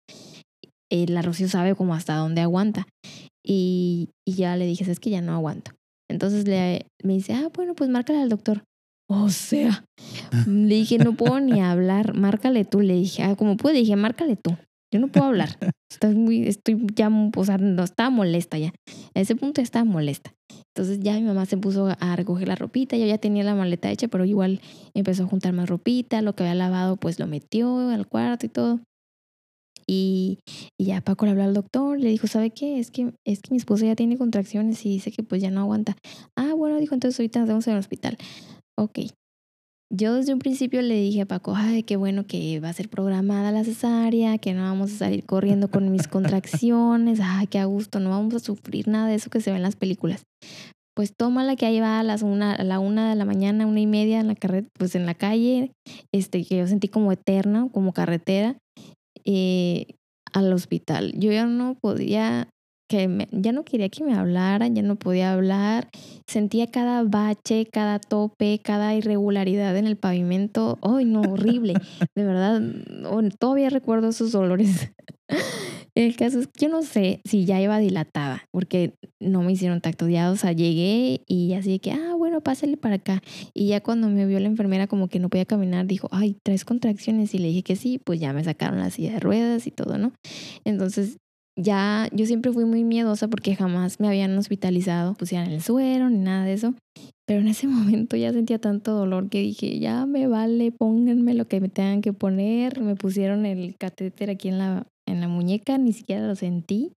[0.88, 2.86] la Rocío sabe como hasta dónde aguanta.
[3.44, 5.75] Y, y ya le dije, es que ya no aguanto.
[6.08, 8.64] Entonces le, me dice, ah, bueno, pues márcale al doctor.
[9.08, 9.84] O sea,
[10.46, 12.80] le dije, no puedo ni hablar, márcale tú.
[12.80, 14.56] Le dije, ah, como pude, dije, márcale tú.
[14.92, 15.58] Yo no puedo hablar.
[15.90, 18.72] Estoy muy, estoy ya, o sea, no estaba molesta ya.
[19.14, 20.32] A ese punto estaba molesta.
[20.74, 23.90] Entonces ya mi mamá se puso a recoger la ropita, yo ya tenía la maleta
[23.90, 24.60] hecha, pero igual
[24.94, 28.48] empezó a juntar más ropita, lo que había lavado pues lo metió al cuarto y
[28.50, 28.80] todo.
[29.88, 30.38] Y,
[30.78, 32.78] ya Paco le habló al doctor, le dijo, ¿sabe qué?
[32.78, 35.60] Es que, es que mi esposa ya tiene contracciones y dice que pues ya no
[35.60, 35.96] aguanta.
[36.36, 38.18] Ah, bueno, dijo, entonces ahorita nos vemos en el hospital.
[38.78, 38.98] Ok,
[39.92, 42.88] yo desde un principio le dije a Paco, ay, qué bueno que va a ser
[42.88, 47.66] programada la cesárea, que no vamos a salir corriendo con mis contracciones, ay, qué a
[47.66, 50.24] gusto, no vamos a sufrir nada de eso que se ve en las películas.
[50.96, 53.78] Pues tómala que ahí va a las una, a la una de la mañana, una
[53.78, 55.70] y media en la carretera, pues en la calle,
[56.12, 58.56] este, que yo sentí como eterna, como carretera,
[59.26, 59.96] eh,
[60.32, 61.12] al hospital.
[61.16, 62.50] Yo ya no podía
[62.88, 65.88] que ya no quería que me hablaran, ya no podía hablar,
[66.26, 71.74] sentía cada bache, cada tope, cada irregularidad en el pavimento, ¡ay no, horrible!
[72.14, 72.62] De verdad,
[73.38, 74.92] todavía recuerdo esos dolores.
[75.96, 79.80] El caso es que yo no sé si ya iba dilatada, porque no me hicieron
[79.80, 83.22] tacto ya, o sea, llegué y así que, ah, bueno, pásale para acá.
[83.54, 86.66] Y ya cuando me vio la enfermera como que no podía caminar, dijo, ay, ¿traes
[86.66, 87.32] contracciones?
[87.32, 89.96] Y le dije que sí, pues ya me sacaron la silla de ruedas y todo,
[89.96, 90.12] ¿no?
[90.64, 91.16] Entonces
[91.58, 96.18] ya yo siempre fui muy miedosa porque jamás me habían hospitalizado, pusieran el suero ni
[96.18, 96.74] nada de eso.
[97.26, 101.48] Pero en ese momento ya sentía tanto dolor que dije, ya me vale, pónganme lo
[101.48, 102.80] que me tengan que poner.
[102.80, 106.92] Me pusieron el catéter aquí en la, en la muñeca, ni siquiera lo sentí.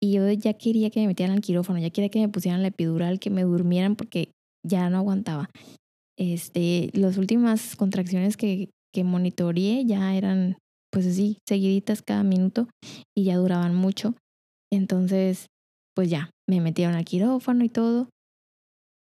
[0.00, 2.68] Y yo ya quería que me metieran al quirófano, ya quería que me pusieran la
[2.68, 4.30] epidural, que me durmieran porque
[4.64, 5.50] ya no aguantaba.
[6.16, 10.56] Este, las últimas contracciones que, que monitoreé ya eran
[10.90, 12.68] pues así, seguiditas cada minuto
[13.16, 14.14] y ya duraban mucho.
[14.72, 15.46] Entonces,
[15.94, 18.08] pues ya, me metieron al quirófano y todo.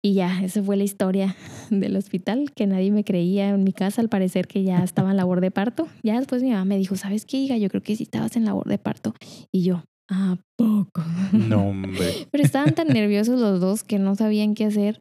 [0.04, 1.36] Y ya, esa fue la historia
[1.72, 5.18] del hospital, que nadie me creía en mi casa, al parecer que ya estaba en
[5.18, 5.88] labor de parto.
[6.04, 7.58] Ya después mi mamá me dijo, ¿sabes qué, hija?
[7.58, 9.16] Yo creo que sí estabas en labor de parto.
[9.52, 11.02] Y yo, ¿a poco?
[11.32, 12.28] No, hombre.
[12.32, 15.00] Pero estaban tan nerviosos los dos que no sabían qué hacer.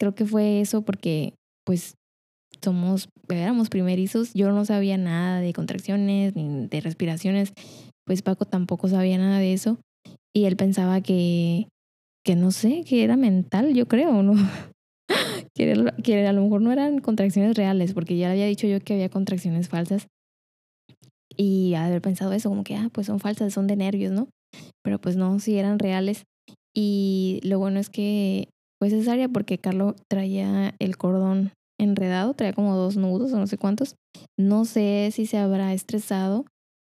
[0.00, 1.94] Creo que fue eso porque, pues,
[2.62, 4.32] somos, éramos primerizos.
[4.34, 7.52] Yo no sabía nada de contracciones ni de respiraciones.
[8.06, 9.78] Pues Paco tampoco sabía nada de eso.
[10.34, 11.66] Y él pensaba que
[12.24, 14.34] que no sé, que era mental, yo creo, ¿no?
[15.54, 18.94] que, que a lo mejor no eran contracciones reales, porque ya había dicho yo que
[18.94, 20.06] había contracciones falsas.
[21.36, 24.28] Y haber pensado eso, como que, ah, pues son falsas, son de nervios, ¿no?
[24.82, 26.24] Pero pues no, sí eran reales.
[26.74, 32.76] Y lo bueno es que fue cesárea porque Carlos traía el cordón enredado, traía como
[32.76, 33.96] dos nudos o no sé cuántos.
[34.38, 36.44] No sé si se habrá estresado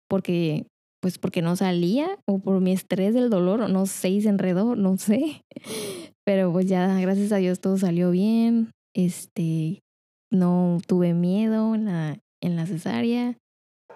[0.08, 0.68] porque
[1.02, 4.76] pues porque no salía o por mi estrés del dolor o no sé, se enredó,
[4.76, 5.44] no sé.
[6.26, 8.72] Pero pues ya, gracias a Dios todo salió bien.
[8.96, 9.82] Este,
[10.32, 13.38] no tuve miedo en la, en la cesárea.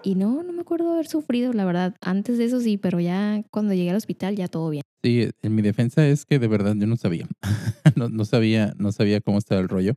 [0.04, 1.96] Y no, no me acuerdo haber sufrido, la verdad.
[2.02, 4.84] Antes de eso sí, pero ya cuando llegué al hospital ya todo bien.
[5.04, 7.28] Sí, en mi defensa es que de verdad yo no sabía.
[7.96, 9.96] no, no sabía, no sabía cómo estaba el rollo.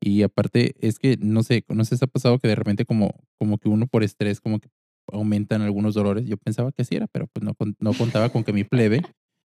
[0.00, 3.14] Y aparte es que no sé, no sé si ha pasado que de repente como,
[3.38, 4.68] como que uno por estrés como que
[5.12, 6.26] aumentan algunos dolores.
[6.26, 9.02] Yo pensaba que sí era, pero pues no, no contaba con que mi plebe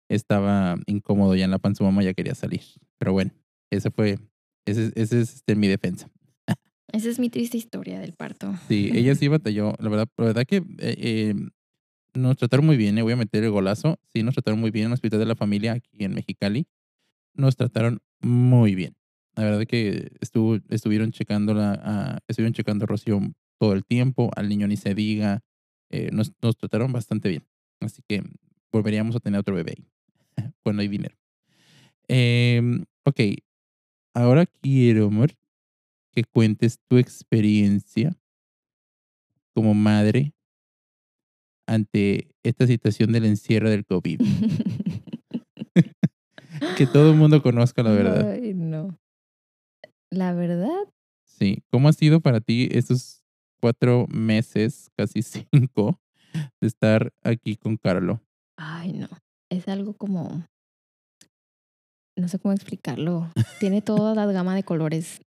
[0.09, 2.61] estaba incómodo ya en la panza, mamá ya quería salir.
[2.97, 3.31] Pero bueno,
[3.69, 4.19] ese fue,
[4.65, 6.09] ese, ese es este, mi defensa.
[6.91, 8.53] Esa es mi triste historia del parto.
[8.67, 9.75] Sí, ella sí batalló.
[9.79, 11.35] La verdad, la verdad que eh, eh,
[12.13, 12.97] nos trataron muy bien.
[12.97, 13.97] Eh, voy a meter el golazo.
[14.13, 16.67] Sí, nos trataron muy bien en el Hospital de la Familia aquí en Mexicali.
[17.33, 18.95] Nos trataron muy bien.
[19.35, 23.19] La verdad que estuvo, estuvieron checando la, estuvieron checando a Rocío
[23.59, 25.41] todo el tiempo, al niño ni se diga,
[25.89, 27.45] eh, nos, nos, trataron bastante bien.
[27.79, 28.23] Así que
[28.71, 29.87] volveríamos a tener otro bebé ahí,
[30.63, 31.15] cuando hay dinero.
[32.07, 32.61] Eh,
[33.05, 33.19] ok,
[34.13, 35.31] ahora quiero, amor,
[36.11, 38.13] que cuentes tu experiencia
[39.53, 40.33] como madre
[41.67, 44.21] ante esta situación del encierro del COVID.
[46.77, 48.31] que todo el mundo conozca la verdad.
[48.31, 48.97] Ay, no.
[50.11, 50.87] La verdad.
[51.25, 51.63] Sí.
[51.71, 53.21] ¿Cómo ha sido para ti estos
[53.61, 55.21] cuatro meses, casi
[55.51, 55.99] cinco,
[56.33, 58.21] de estar aquí con Carlo.
[58.57, 59.07] Ay, no.
[59.49, 60.45] Es algo como.
[62.17, 63.31] No sé cómo explicarlo.
[63.59, 65.21] Tiene toda la gama de colores.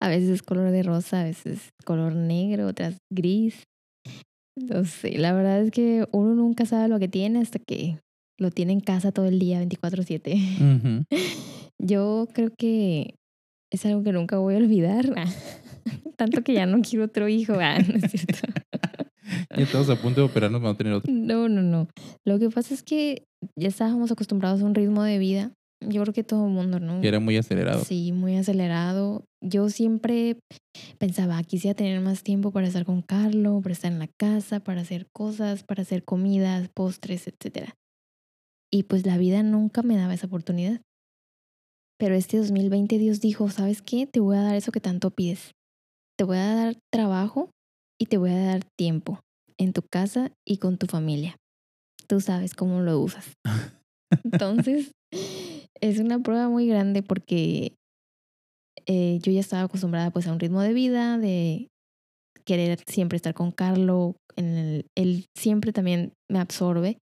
[0.00, 3.62] A veces es color de rosa, a veces color negro, otras gris.
[4.56, 7.98] No sé, la verdad es que uno nunca sabe lo que tiene hasta que
[8.38, 11.06] lo tiene en casa todo el día, 24/7.
[11.78, 13.14] Yo creo que
[13.74, 15.12] es algo que nunca voy a olvidar.
[16.16, 17.54] Tanto que ya no quiero otro hijo.
[17.60, 18.38] Ah, no es cierto.
[19.56, 21.12] ya estamos a punto de operarnos para no tener otro.
[21.12, 21.88] No, no, no.
[22.24, 23.24] Lo que pasa es que
[23.56, 25.52] ya estábamos acostumbrados a un ritmo de vida.
[25.80, 27.00] Yo creo que todo el mundo, ¿no?
[27.00, 27.84] Que era muy acelerado.
[27.84, 29.24] Sí, muy acelerado.
[29.42, 30.38] Yo siempre
[30.98, 34.80] pensaba, quisiera tener más tiempo para estar con Carlos, para estar en la casa, para
[34.80, 37.70] hacer cosas, para hacer comidas, postres, etc.
[38.72, 40.80] Y pues la vida nunca me daba esa oportunidad.
[41.98, 44.06] Pero este 2020 Dios dijo, ¿sabes qué?
[44.06, 45.52] Te voy a dar eso que tanto pides
[46.16, 47.50] te voy a dar trabajo
[48.00, 49.20] y te voy a dar tiempo
[49.58, 51.36] en tu casa y con tu familia.
[52.06, 53.32] Tú sabes cómo lo usas.
[54.24, 54.92] Entonces,
[55.80, 57.74] es una prueba muy grande porque
[58.86, 61.68] eh, yo ya estaba acostumbrada pues a un ritmo de vida, de
[62.44, 64.16] querer siempre estar con Carlo.
[64.36, 66.98] En el, él siempre también me absorbe.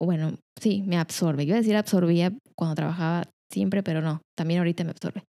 [0.00, 1.44] Bueno, sí, me absorbe.
[1.44, 5.24] Yo iba a decir absorbía cuando trabajaba siempre, pero no, también ahorita me absorbe.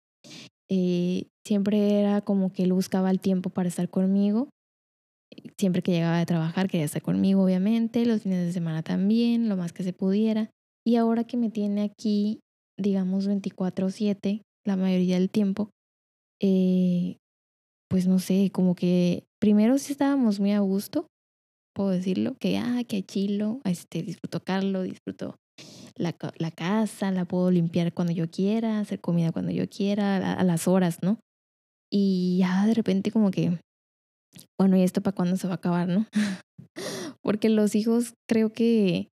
[0.68, 4.48] Eh, siempre era como que él buscaba el tiempo para estar conmigo.
[5.58, 9.56] Siempre que llegaba de trabajar quería estar conmigo, obviamente, los fines de semana también, lo
[9.56, 10.50] más que se pudiera.
[10.84, 12.40] Y ahora que me tiene aquí,
[12.78, 15.70] digamos, 24/7, la mayoría del tiempo,
[16.40, 17.16] eh,
[17.88, 21.06] pues no sé, como que primero sí estábamos muy a gusto,
[21.74, 25.36] puedo decirlo, que, ah, que chilo, este, disfruto Carlos, disfruto
[25.96, 30.44] la, la, casa, la puedo limpiar cuando yo quiera, hacer comida cuando yo quiera, a,
[30.44, 31.18] las horas, ¿no?
[31.90, 33.58] Y ya de repente como que,
[34.58, 36.06] bueno, ¿y esto para cuándo se va a acabar, no?
[37.22, 39.08] Porque los hijos creo que,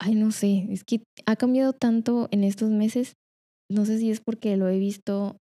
[0.00, 3.14] ay, no sé, es que ha cambiado tanto en estos meses,
[3.70, 5.38] no sé si es porque lo he visto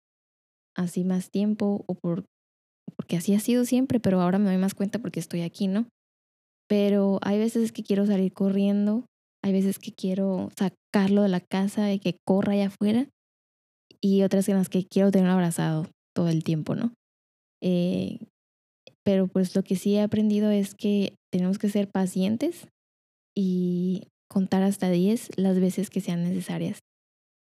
[0.77, 2.23] así más tiempo o por,
[2.95, 5.87] porque así ha sido siempre, pero ahora me doy más cuenta porque estoy aquí, ¿no?
[6.69, 9.05] Pero hay veces que quiero salir corriendo
[9.43, 13.09] hay veces que quiero sacarlo de la casa y que corra allá afuera.
[14.01, 16.93] Y otras en las que quiero tenerlo abrazado todo el tiempo, ¿no?
[17.61, 18.19] Eh,
[19.03, 22.67] pero pues lo que sí he aprendido es que tenemos que ser pacientes
[23.35, 26.79] y contar hasta 10 las veces que sean necesarias.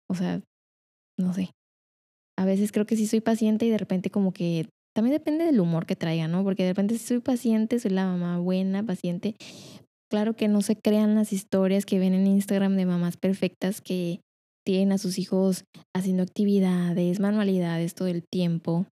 [0.09, 0.43] O sea,
[1.19, 1.51] no sé.
[2.39, 5.61] A veces creo que sí soy paciente y de repente como que también depende del
[5.61, 6.43] humor que traiga, ¿no?
[6.45, 9.37] Porque de repente si soy paciente, soy la mamá buena, paciente.
[10.11, 14.20] Claro que no se crean las historias que ven en Instagram de mamás perfectas que
[14.66, 18.87] tienen a sus hijos haciendo actividades, manualidades todo el tiempo,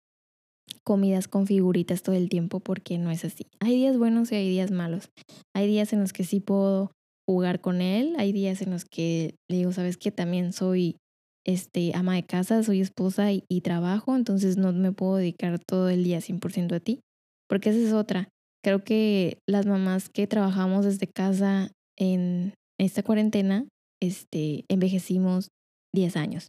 [0.84, 3.48] comidas con figuritas todo el tiempo, porque no es así.
[3.62, 5.10] Hay días buenos y hay días malos.
[5.56, 6.92] Hay días en los que sí puedo
[7.26, 10.98] jugar con él, hay días en los que le digo, sabes que también soy
[11.46, 15.90] este, ama de casa, soy esposa y, y, trabajo, entonces no me puedo dedicar todo
[15.90, 17.00] el día 100% a ti,
[17.48, 18.30] porque esa es otra.
[18.66, 23.68] Creo que las mamás que trabajamos desde casa en esta cuarentena,
[24.02, 25.50] este, envejecimos
[25.94, 26.48] 10 años,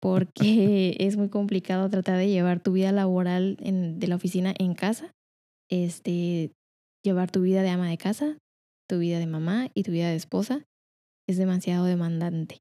[0.00, 4.74] porque es muy complicado tratar de llevar tu vida laboral en, de la oficina en
[4.74, 5.10] casa,
[5.68, 6.52] este,
[7.04, 8.38] llevar tu vida de ama de casa,
[8.88, 10.62] tu vida de mamá y tu vida de esposa,
[11.28, 12.58] es demasiado demandante.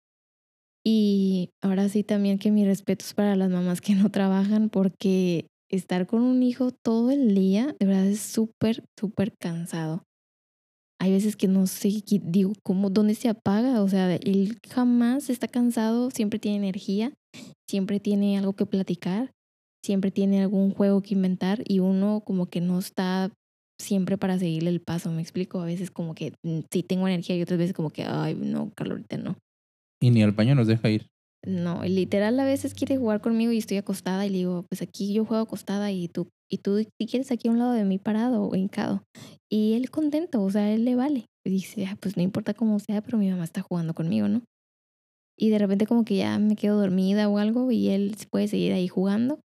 [0.84, 6.08] Y ahora sí también que mis respetos para las mamás que no trabajan porque estar
[6.08, 10.04] con un hijo todo el día de verdad es súper, súper cansado.
[11.00, 13.82] Hay veces que no sé, digo, ¿cómo, dónde se apaga?
[13.82, 17.14] O sea, él jamás está cansado, siempre tiene energía,
[17.68, 19.32] siempre tiene algo que platicar,
[19.84, 23.32] siempre tiene algún juego que inventar y uno como que no está
[23.82, 25.60] siempre para seguirle el paso, me explico.
[25.60, 28.72] A veces como que mm, sí tengo energía y otras veces como que, ay, no,
[28.76, 29.36] calorita no.
[30.02, 31.08] Y ni al baño nos deja ir.
[31.46, 35.14] No, literal a veces quiere jugar conmigo y estoy acostada y le digo, pues aquí
[35.14, 37.98] yo juego acostada y tú, y tú si quieres aquí a un lado de mí
[37.98, 39.04] parado o hincado.
[39.52, 41.26] Y él contento, o sea, él le vale.
[41.46, 44.42] Y dice, ah, pues no importa cómo sea, pero mi mamá está jugando conmigo, ¿no?
[45.38, 48.72] Y de repente como que ya me quedo dormida o algo y él puede seguir
[48.72, 49.42] ahí jugando.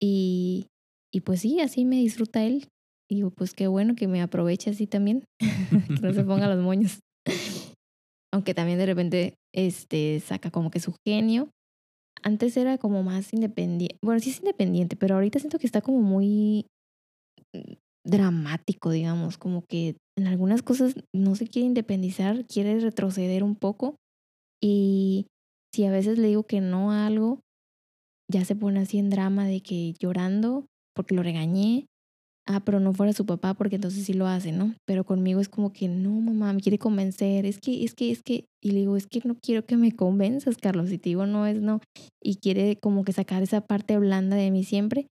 [0.00, 0.66] Y,
[1.12, 2.66] y pues sí, así me disfruta él.
[3.08, 6.64] Y digo, pues qué bueno que me aproveche así también, que no se ponga los
[6.64, 6.98] moños
[8.32, 11.50] aunque también de repente este, saca como que su genio.
[12.22, 16.00] Antes era como más independiente, bueno, sí es independiente, pero ahorita siento que está como
[16.00, 16.66] muy
[17.54, 17.72] mm,
[18.04, 23.96] dramático, digamos, como que en algunas cosas no se quiere independizar, quiere retroceder un poco
[24.62, 25.26] y
[25.74, 27.40] si a veces le digo que no a algo,
[28.30, 31.86] ya se pone así en drama de que llorando porque lo regañé
[32.46, 34.74] ah, pero no fuera su papá porque entonces sí lo hace, ¿no?
[34.86, 38.22] Pero conmigo es como que, no, mamá, me quiere convencer, es que, es que, es
[38.22, 41.26] que, y le digo, es que no quiero que me convenzas, Carlos, y te digo,
[41.26, 41.80] no es no,
[42.22, 45.06] y quiere como que sacar esa parte blanda de mí siempre,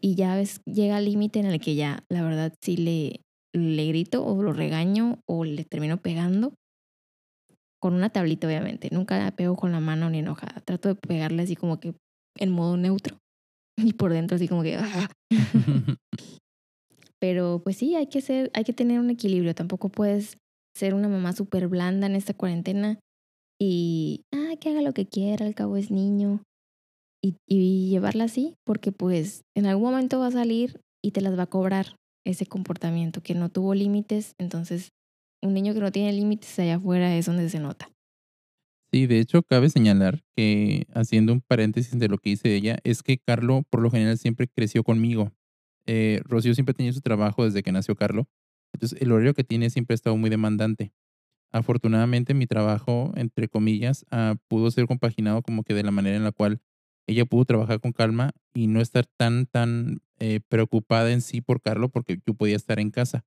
[0.00, 3.20] y ya ves, llega al límite en el que ya, la verdad, sí le,
[3.54, 6.52] le grito o lo regaño o le termino pegando.
[7.80, 8.88] Con una tablita, obviamente.
[8.92, 10.60] Nunca la pego con la mano ni enojada.
[10.64, 11.94] Trato de pegarle así como que
[12.38, 13.18] en modo neutro.
[13.76, 14.78] Y por dentro así como que...
[17.24, 19.54] Pero pues sí, hay que ser, hay que tener un equilibrio.
[19.54, 20.36] Tampoco puedes
[20.76, 22.98] ser una mamá súper blanda en esta cuarentena
[23.58, 26.42] y, ah, que haga lo que quiera, al cabo es niño.
[27.22, 31.38] Y, y llevarla así, porque pues en algún momento va a salir y te las
[31.38, 34.34] va a cobrar ese comportamiento que no tuvo límites.
[34.38, 34.90] Entonces,
[35.42, 37.88] un niño que no tiene límites allá afuera es donde se nota.
[38.92, 43.02] Sí, de hecho, cabe señalar que, haciendo un paréntesis de lo que dice ella, es
[43.02, 45.32] que Carlo, por lo general, siempre creció conmigo
[45.86, 48.28] eh, Rocío siempre tenido su trabajo desde que nació Carlo.
[48.72, 50.92] Entonces, el horario que tiene siempre ha estado muy demandante.
[51.52, 56.24] Afortunadamente, mi trabajo, entre comillas, ah, pudo ser compaginado como que de la manera en
[56.24, 56.60] la cual
[57.06, 61.60] ella pudo trabajar con calma y no estar tan, tan eh, preocupada en sí por
[61.60, 63.24] Carlo porque yo podía estar en casa.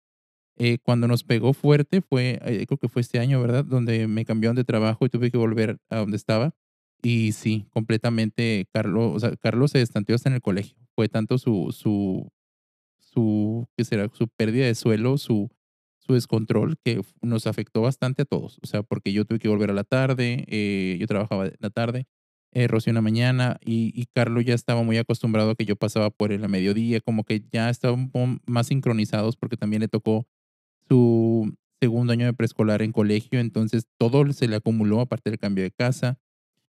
[0.58, 3.64] Eh, cuando nos pegó fuerte fue, eh, creo que fue este año, ¿verdad?
[3.64, 6.56] Donde me cambiaron de trabajo y tuve que volver a donde estaba.
[7.04, 10.76] Y sí, completamente, Carlos, o sea, Carlos se estanteó hasta en el colegio.
[10.96, 12.32] Fue tanto su, su
[13.18, 14.10] su, ¿qué será?
[14.14, 15.50] su pérdida de suelo, su,
[15.98, 18.60] su descontrol, que nos afectó bastante a todos.
[18.62, 22.06] O sea, porque yo tuve que volver a la tarde, eh, yo trabajaba la tarde,
[22.54, 25.76] eh, Rocío en la mañana, y, y Carlos ya estaba muy acostumbrado a que yo
[25.76, 28.12] pasaba por él a mediodía, como que ya estaban
[28.46, 30.28] más sincronizados porque también le tocó
[30.88, 35.64] su segundo año de preescolar en colegio, entonces todo se le acumuló aparte del cambio
[35.64, 36.20] de casa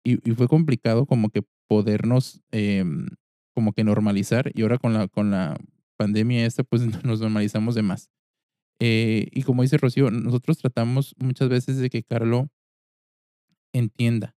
[0.05, 3.07] y, y fue complicado como que podernos em,
[3.55, 5.57] como que normalizar y ahora con la, con la
[6.03, 8.11] pandemia esta, pues nos normalizamos de más.
[8.81, 12.49] Eh, y como dice Rocío, nosotros tratamos muchas veces de que Carlo
[13.73, 14.35] entienda.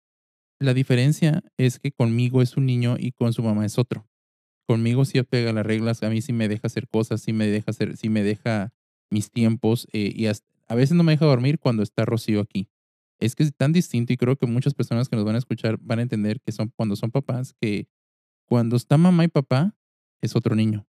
[0.61, 4.07] La diferencia es que conmigo es un niño y con su mamá es otro.
[4.67, 7.71] Conmigo sí apega las reglas, a mí sí me deja hacer cosas, sí me deja
[7.71, 8.73] hacer, sí me deja
[9.11, 12.69] mis tiempos eh, y a veces no me deja dormir cuando está Rocío aquí.
[13.21, 15.79] Es que es tan distinto y creo que muchas personas que nos van a escuchar
[15.81, 17.89] van a entender que son cuando son papás, que
[18.47, 19.75] cuando está mamá y papá
[20.21, 20.87] es otro niño.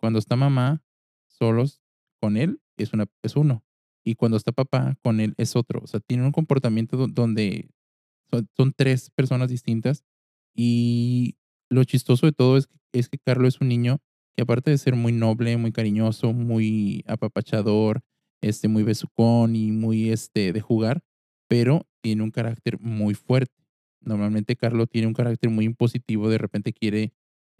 [0.00, 0.82] Cuando está mamá
[1.28, 1.82] solos
[2.20, 3.64] con él, es, una, es uno.
[4.04, 5.80] Y cuando está papá con él es otro.
[5.82, 7.70] O sea, tiene un comportamiento do- donde
[8.30, 10.04] son, son tres personas distintas.
[10.54, 11.36] Y
[11.70, 13.98] lo chistoso de todo es, que- es que Carlos es un niño
[14.36, 18.02] que aparte de ser muy noble, muy cariñoso, muy apapachador,
[18.42, 21.02] este, muy besucón y muy este, de jugar,
[21.48, 23.54] pero tiene un carácter muy fuerte.
[24.00, 27.12] Normalmente Carlos tiene un carácter muy impositivo, de repente quiere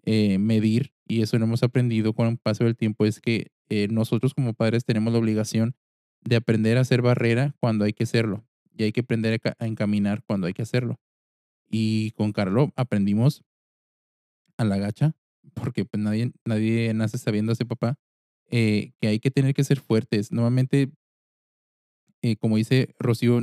[0.04, 3.88] eh, medir, y eso lo hemos aprendido con el paso del tiempo, es que eh,
[3.90, 5.74] nosotros como padres tenemos la obligación
[6.22, 8.44] de aprender a hacer barrera cuando hay que hacerlo,
[8.76, 10.96] y hay que aprender a, ca- a encaminar cuando hay que hacerlo.
[11.70, 13.42] Y con Carlos aprendimos
[14.58, 15.14] a la gacha,
[15.54, 17.96] porque pues nadie, nadie nace sabiendo ese papá,
[18.50, 20.32] eh, que hay que tener que ser fuertes.
[20.32, 20.90] Normalmente
[22.38, 23.40] como dice Rocío,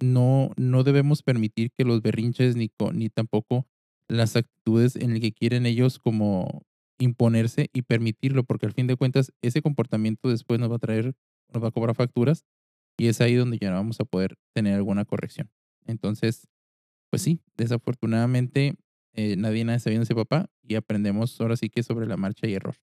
[0.00, 3.66] no, no debemos permitir que los berrinches ni, ni tampoco
[4.08, 6.62] las actitudes en el que quieren ellos como
[6.98, 11.14] imponerse y permitirlo, porque al fin de cuentas ese comportamiento después nos va a traer,
[11.52, 12.44] nos va a cobrar facturas
[12.98, 15.50] y es ahí donde ya no vamos a poder tener alguna corrección.
[15.86, 16.48] Entonces,
[17.10, 18.74] pues sí, desafortunadamente
[19.14, 22.54] eh, nadie nace sabiendo ese papá y aprendemos ahora sí que sobre la marcha y
[22.54, 22.76] error.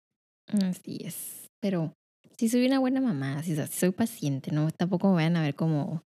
[0.63, 1.51] Así es.
[1.61, 1.95] Pero
[2.37, 4.71] sí soy una buena mamá, sí soy paciente, ¿no?
[4.71, 6.05] Tampoco me vayan a ver como,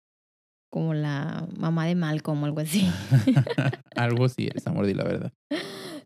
[0.70, 2.86] como la mamá de Malcolm o algo así.
[3.96, 5.32] Algo sí es, amor, di la verdad.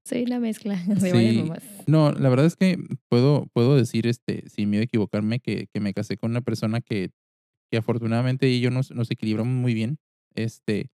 [0.05, 1.39] soy una mezcla de varias Sí.
[1.43, 1.63] mamás.
[1.87, 5.81] No, la verdad es que puedo, puedo decir, este, sin miedo a equivocarme, que, que
[5.81, 7.11] me casé con una persona que,
[7.71, 9.99] que afortunadamente ella y yo nos, nos equilibramos muy bien.
[10.35, 10.91] Este,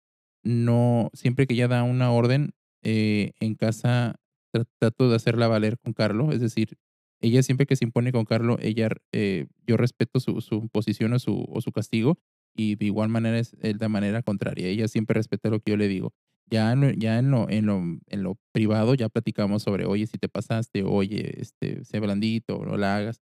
[0.45, 2.53] no, siempre que ella da una orden
[2.83, 4.17] eh, en casa,
[4.53, 6.33] tra- trato de hacerla valer con Carlos.
[6.35, 6.77] Es decir,
[7.21, 11.19] ella siempre que se impone con Carlos, ella, eh, yo respeto su, su posición o
[11.19, 12.19] su, o su castigo
[12.55, 14.69] y de igual manera es de manera contraria.
[14.69, 16.13] Ella siempre respeta lo que yo le digo.
[16.51, 17.79] Ya, en ya en, lo, en, lo,
[18.09, 22.77] en lo privado ya platicamos sobre, oye, si te pasaste, oye, este, sé blandito, no
[22.77, 23.21] la hagas.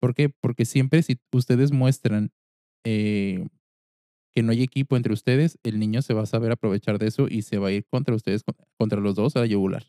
[0.00, 0.28] ¿Por qué?
[0.30, 2.30] Porque siempre si ustedes muestran
[2.84, 3.46] eh,
[4.34, 7.26] que no hay equipo entre ustedes, el niño se va a saber aprovechar de eso
[7.28, 9.84] y se va a ir contra ustedes, con- contra los dos a la yugular.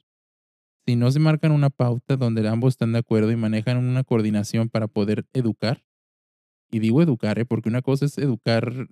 [0.86, 4.70] Si no se marcan una pauta donde ambos están de acuerdo y manejan una coordinación
[4.70, 5.84] para poder educar,
[6.74, 7.46] y digo educar, ¿eh?
[7.46, 8.88] porque una cosa es educar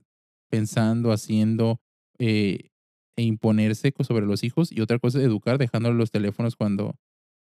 [0.51, 1.81] pensando, haciendo
[2.19, 2.69] eh,
[3.17, 6.95] e imponerse sobre los hijos, y otra cosa es educar dejándoles los teléfonos cuando,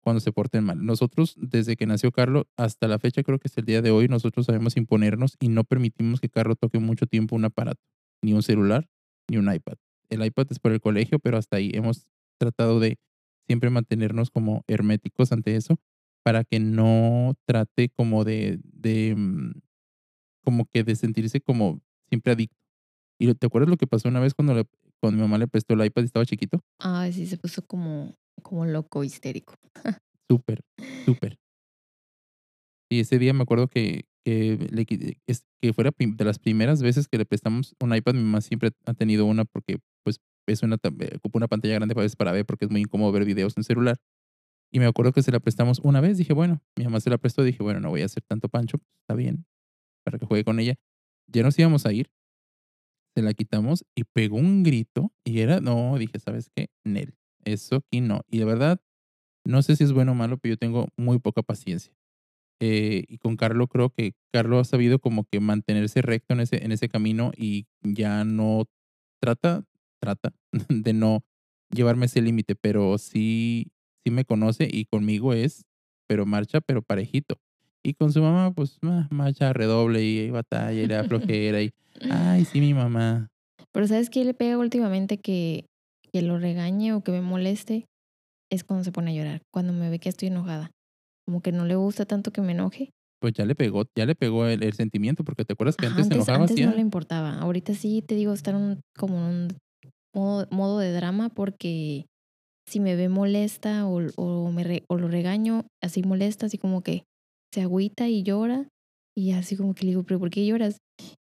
[0.02, 0.84] cuando se porten mal.
[0.84, 4.08] Nosotros, desde que nació Carlos hasta la fecha, creo que es el día de hoy,
[4.08, 7.80] nosotros sabemos imponernos y no permitimos que Carlos toque mucho tiempo un aparato,
[8.22, 8.86] ni un celular,
[9.30, 9.78] ni un iPad.
[10.10, 12.98] El iPad es por el colegio, pero hasta ahí hemos tratado de
[13.46, 15.78] siempre mantenernos como herméticos ante eso
[16.22, 19.52] para que no trate como de, de mm,
[20.46, 22.56] como que de sentirse como siempre adicto.
[23.18, 24.66] ¿Y te acuerdas lo que pasó una vez cuando, le-
[25.00, 26.60] cuando mi mamá le prestó el iPad y estaba chiquito?
[26.78, 29.54] Ay, sí, se puso como, como loco, histérico.
[30.30, 30.60] Súper,
[31.04, 31.36] súper.
[32.90, 37.18] Y ese día me acuerdo que, que, le, que fuera de las primeras veces que
[37.18, 38.14] le prestamos un iPad.
[38.14, 41.94] Mi mamá siempre ha tenido una porque pues es una, eh, ocupa una pantalla grande
[41.94, 43.96] para, veces para ver porque es muy incómodo ver videos en celular.
[44.72, 46.18] Y me acuerdo que se la prestamos una vez.
[46.18, 47.42] Dije, bueno, mi mamá se la prestó.
[47.42, 48.78] Dije, bueno, no voy a hacer tanto pancho.
[49.02, 49.46] está bien,
[50.06, 50.76] para que juegue con ella.
[51.26, 52.08] Ya nos íbamos a ir.
[53.16, 55.12] Se la quitamos y pegó un grito.
[55.24, 56.68] Y era, no, dije, ¿sabes qué?
[56.84, 57.14] Nel.
[57.44, 58.20] Eso aquí no.
[58.30, 58.80] Y de verdad,
[59.44, 61.92] no sé si es bueno o malo, pero yo tengo muy poca paciencia.
[62.60, 66.64] Eh, y con Carlo creo que Carlo ha sabido como que mantenerse recto en ese,
[66.64, 68.64] en ese camino y ya no
[69.20, 69.64] trata,
[70.00, 70.32] trata
[70.68, 71.22] de no
[71.70, 73.72] llevarme ese límite, pero sí,
[74.04, 75.66] sí me conoce y conmigo es,
[76.08, 77.38] pero marcha, pero parejito.
[77.86, 81.70] Y con su mamá, pues ah, marcha redoble y batalla y le da flojera y,
[82.10, 83.28] ay, sí, mi mamá.
[83.72, 85.66] Pero ¿sabes qué le pega últimamente que,
[86.12, 87.86] que lo regañe o que me moleste?
[88.50, 90.72] Es cuando se pone a llorar, cuando me ve que estoy enojada.
[91.26, 92.90] Como que no le gusta tanto que me enoje.
[93.20, 95.98] Pues ya le pegó, ya le pegó el, el sentimiento, porque te acuerdas que Ajá,
[95.98, 97.38] antes se enojaba antes no le importaba.
[97.38, 99.48] Ahorita sí te digo, estar un, como en un
[100.12, 102.06] modo, modo de drama porque
[102.68, 106.82] si me ve molesta o, o, me re- o lo regaño, así molesta, así como
[106.82, 107.04] que
[107.56, 108.68] se agüita y llora.
[109.16, 110.76] Y así como que le digo, ¿pero por qué lloras?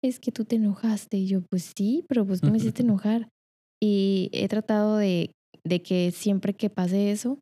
[0.03, 1.18] Es que tú te enojaste.
[1.18, 3.29] Y yo, pues sí, pero pues tú me hiciste enojar.
[3.83, 5.33] Y he tratado de,
[5.64, 7.39] de que siempre que pase eso,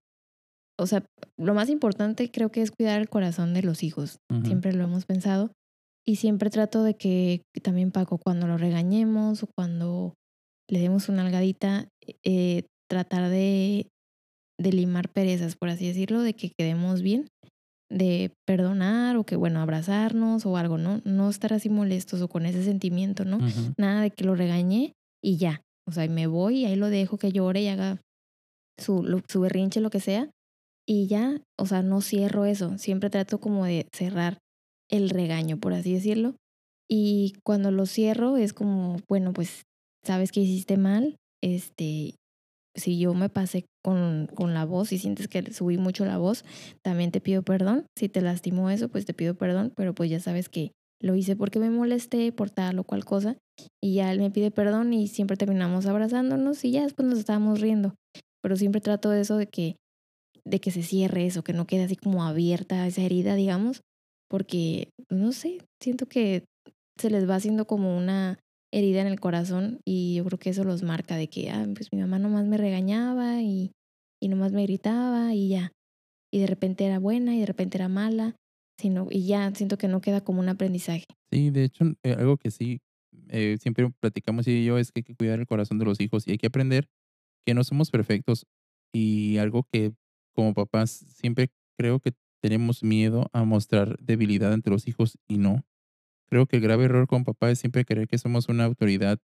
[0.80, 1.04] o sea,
[1.38, 4.18] lo más importante creo que es cuidar el corazón de los hijos.
[4.44, 5.52] Siempre lo hemos pensado.
[6.04, 10.14] Y siempre trato de que también Paco, cuando lo regañemos o cuando
[10.68, 11.86] le demos una algadita,
[12.24, 13.86] eh, tratar de,
[14.58, 17.28] de limar perezas, por así decirlo, de que quedemos bien,
[17.92, 21.00] de perdonar o que, bueno, abrazarnos o algo, ¿no?
[21.04, 23.38] No estar así molestos o con ese sentimiento, ¿no?
[23.78, 25.60] Nada de que lo regañé y ya.
[25.86, 28.00] O sea, me voy y ahí lo dejo que llore y haga
[28.78, 30.30] su, lo- su berrinche, lo que sea.
[30.88, 32.76] Y ya, o sea, no cierro eso.
[32.78, 34.38] Siempre trato como de cerrar
[34.90, 36.34] el regaño, por así decirlo.
[36.90, 39.62] Y cuando lo cierro es como, bueno, pues
[40.04, 42.14] sabes que hiciste mal, este,
[42.74, 46.44] si yo me pasé con, con, la voz y sientes que subí mucho la voz,
[46.82, 47.86] también te pido perdón.
[47.98, 51.36] Si te lastimó eso, pues te pido perdón, pero pues ya sabes que lo hice
[51.36, 53.36] porque me molesté por tal o cual cosa.
[53.82, 57.60] Y ya él me pide perdón y siempre terminamos abrazándonos y ya después nos estábamos
[57.60, 57.94] riendo.
[58.42, 59.76] Pero siempre trato de eso de que,
[60.44, 63.82] de que se cierre eso, que no quede así como abierta esa herida, digamos,
[64.30, 66.44] porque, no sé, siento que
[66.98, 68.38] se les va haciendo como una
[68.72, 71.92] herida en el corazón y yo creo que eso los marca de que, ah, pues
[71.92, 73.72] mi mamá nomás me regañaba y,
[74.20, 75.72] y nomás me gritaba y ya.
[76.32, 78.34] Y de repente era buena y de repente era mala,
[78.78, 81.04] sino, y ya siento que no queda como un aprendizaje.
[81.30, 82.80] Sí, de hecho, eh, algo que sí,
[83.28, 86.26] eh, siempre platicamos y yo es que hay que cuidar el corazón de los hijos
[86.26, 86.88] y hay que aprender
[87.46, 88.46] que no somos perfectos
[88.92, 89.92] y algo que
[90.34, 92.12] como papás siempre creo que
[92.42, 95.64] tenemos miedo a mostrar debilidad entre los hijos y no.
[96.32, 99.18] Creo que el grave error con papá es siempre creer que somos una autoridad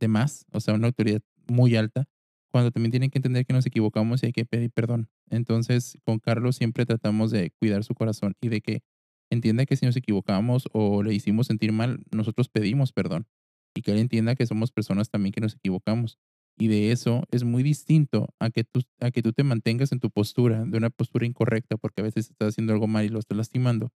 [0.00, 2.06] de más, o sea, una autoridad muy alta,
[2.50, 5.10] cuando también tienen que entender que nos equivocamos y hay que pedir perdón.
[5.28, 8.80] Entonces, con Carlos siempre tratamos de cuidar su corazón y de que
[9.28, 13.26] entienda que si nos equivocamos o le hicimos sentir mal, nosotros pedimos perdón
[13.74, 16.18] y que él entienda que somos personas también que nos equivocamos.
[16.58, 20.00] Y de eso es muy distinto a que tú, a que tú te mantengas en
[20.00, 23.18] tu postura, de una postura incorrecta, porque a veces estás haciendo algo mal y lo
[23.18, 23.92] estás lastimando,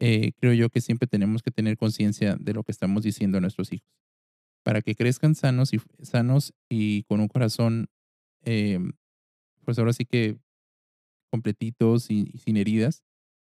[0.00, 3.40] eh, creo yo que siempre tenemos que tener conciencia de lo que estamos diciendo a
[3.42, 3.88] nuestros hijos.
[4.64, 7.88] Para que crezcan sanos y, sanos y con un corazón,
[8.44, 8.78] eh,
[9.64, 10.38] pues ahora sí que
[11.30, 13.04] completitos y, sin heridas,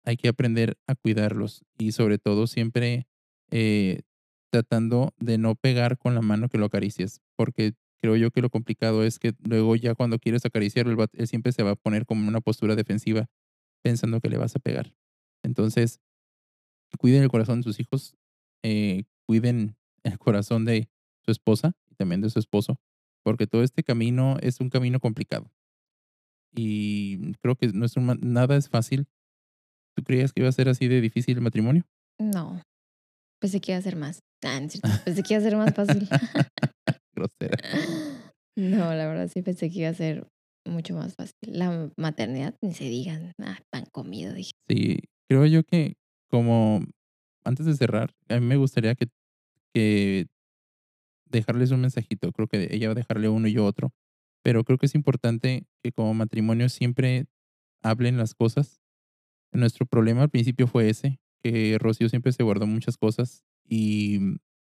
[0.05, 3.07] hay que aprender a cuidarlos y sobre todo siempre
[3.51, 4.03] eh,
[4.51, 8.51] tratando de no pegar con la mano que lo acaricias, porque creo yo que lo
[8.51, 12.23] complicado es que luego ya cuando quieres acariciarlo, él siempre se va a poner como
[12.23, 13.29] en una postura defensiva
[13.83, 14.93] pensando que le vas a pegar.
[15.45, 16.01] Entonces,
[16.99, 18.15] cuiden el corazón de sus hijos,
[18.63, 20.89] eh, cuiden el corazón de
[21.25, 22.79] su esposa y también de su esposo,
[23.25, 25.51] porque todo este camino es un camino complicado.
[26.55, 29.07] Y creo que nuestro, nada es fácil.
[29.97, 31.85] ¿Tú creías que iba a ser así de difícil el matrimonio?
[32.19, 32.61] No,
[33.41, 34.21] pensé que iba a ser más.
[34.45, 34.61] Ah,
[35.05, 36.09] pensé que iba a ser más fácil.
[37.15, 37.59] Grosera.
[38.57, 40.27] No, la verdad sí pensé que iba a ser
[40.67, 41.35] mucho más fácil.
[41.47, 44.53] La maternidad, ni se digan, ah, pan comido, dije.
[44.69, 45.95] Sí, creo yo que
[46.33, 46.83] como
[47.45, 50.27] antes de cerrar, a mí me gustaría que,
[51.27, 52.33] dejarles un mensajito.
[52.33, 53.93] Creo que ella va a dejarle uno y yo otro.
[54.43, 57.27] Pero creo que es importante que como matrimonio siempre
[57.83, 58.81] hablen las cosas.
[59.53, 64.19] Nuestro problema al principio fue ese, que Rocío siempre se guardó muchas cosas y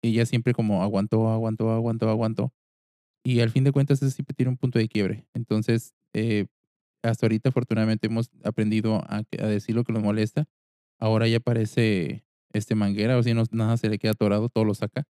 [0.02, 2.52] ella siempre como aguantó, aguantó, aguantó, aguantó.
[3.24, 5.24] Y al fin de cuentas eso siempre tiene un punto de quiebre.
[5.34, 6.46] Entonces, eh,
[7.02, 10.48] hasta ahorita afortunadamente hemos aprendido a, a decir lo que nos molesta
[10.98, 14.74] ahora ya parece este manguera, o si no, nada se le queda atorado, todo lo
[14.74, 15.04] saca.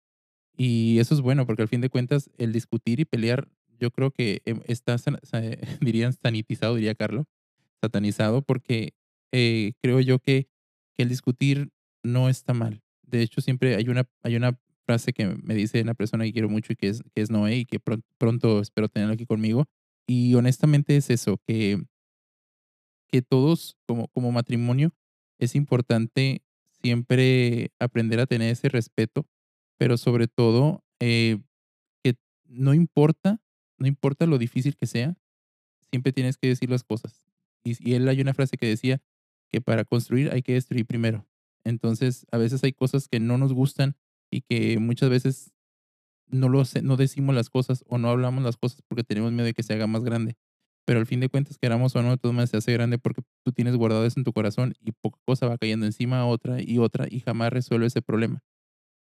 [0.56, 4.10] Y eso es bueno, porque al fin de cuentas, el discutir y pelear, yo creo
[4.10, 4.96] que em, está,
[5.80, 7.26] dirían, sanitizado, diría Carlos,
[7.80, 8.94] satanizado, porque
[9.32, 10.48] eh, creo yo que,
[10.96, 11.72] el discutir
[12.04, 12.80] no está mal.
[13.02, 14.56] De hecho, siempre hay una, hay una
[14.86, 17.56] frase que me dice una persona que quiero mucho y que es, que es Noé
[17.56, 19.66] y que pronto, pronto espero tenerlo aquí conmigo.
[20.06, 21.82] Y honestamente es eso, que,
[23.08, 24.92] que todos como, como matrimonio
[25.44, 26.42] es importante
[26.82, 29.26] siempre aprender a tener ese respeto,
[29.78, 31.38] pero sobre todo eh,
[32.02, 32.16] que
[32.46, 33.40] no importa,
[33.78, 35.16] no importa lo difícil que sea,
[35.90, 37.26] siempre tienes que decir las cosas.
[37.62, 39.00] Y, y él hay una frase que decía
[39.50, 41.26] que para construir hay que destruir primero.
[41.64, 43.96] Entonces, a veces hay cosas que no nos gustan
[44.30, 45.54] y que muchas veces
[46.28, 49.54] no, lo, no decimos las cosas o no hablamos las cosas porque tenemos miedo de
[49.54, 50.36] que se haga más grande.
[50.86, 53.74] Pero al fin de cuentas, queramos o no, maneras se hace grande porque tú tienes
[53.76, 57.06] guardado eso en tu corazón y poca cosa va cayendo encima a otra y otra
[57.08, 58.42] y jamás resuelve ese problema.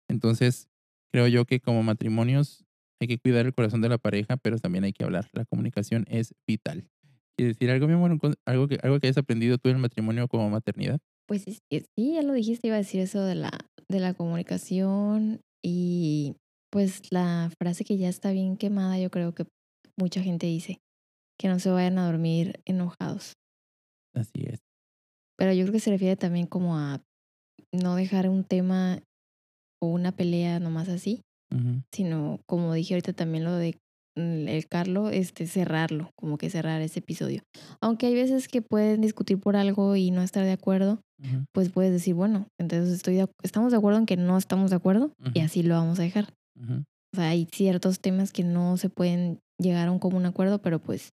[0.09, 0.69] Entonces,
[1.11, 2.65] creo yo que como matrimonios
[2.99, 5.29] hay que cuidar el corazón de la pareja, pero también hay que hablar.
[5.31, 6.89] La comunicación es vital.
[7.37, 8.19] ¿Quieres decir algo, mi amor?
[8.45, 10.99] ¿Algo que, algo que hayas aprendido tú en el matrimonio como maternidad?
[11.25, 11.61] Pues sí,
[11.95, 13.51] ya lo dijiste, iba a decir eso de la,
[13.87, 16.35] de la comunicación y
[16.71, 19.45] pues la frase que ya está bien quemada, yo creo que
[19.97, 20.81] mucha gente dice,
[21.39, 23.33] que no se vayan a dormir enojados.
[24.13, 24.59] Así es.
[25.37, 27.01] Pero yo creo que se refiere también como a
[27.71, 28.99] no dejar un tema
[29.81, 31.21] o una pelea nomás así,
[31.91, 33.77] sino como dije ahorita también lo de
[34.17, 37.41] mm, el Carlo, este, cerrarlo, como que cerrar ese episodio.
[37.81, 40.99] Aunque hay veces que pueden discutir por algo y no estar de acuerdo,
[41.53, 45.11] pues puedes decir, bueno, entonces estoy estamos de acuerdo en que no estamos de acuerdo
[45.33, 46.33] y así lo vamos a dejar.
[46.57, 50.79] O sea, hay ciertos temas que no se pueden llegar a un común acuerdo, pero
[50.79, 51.11] pues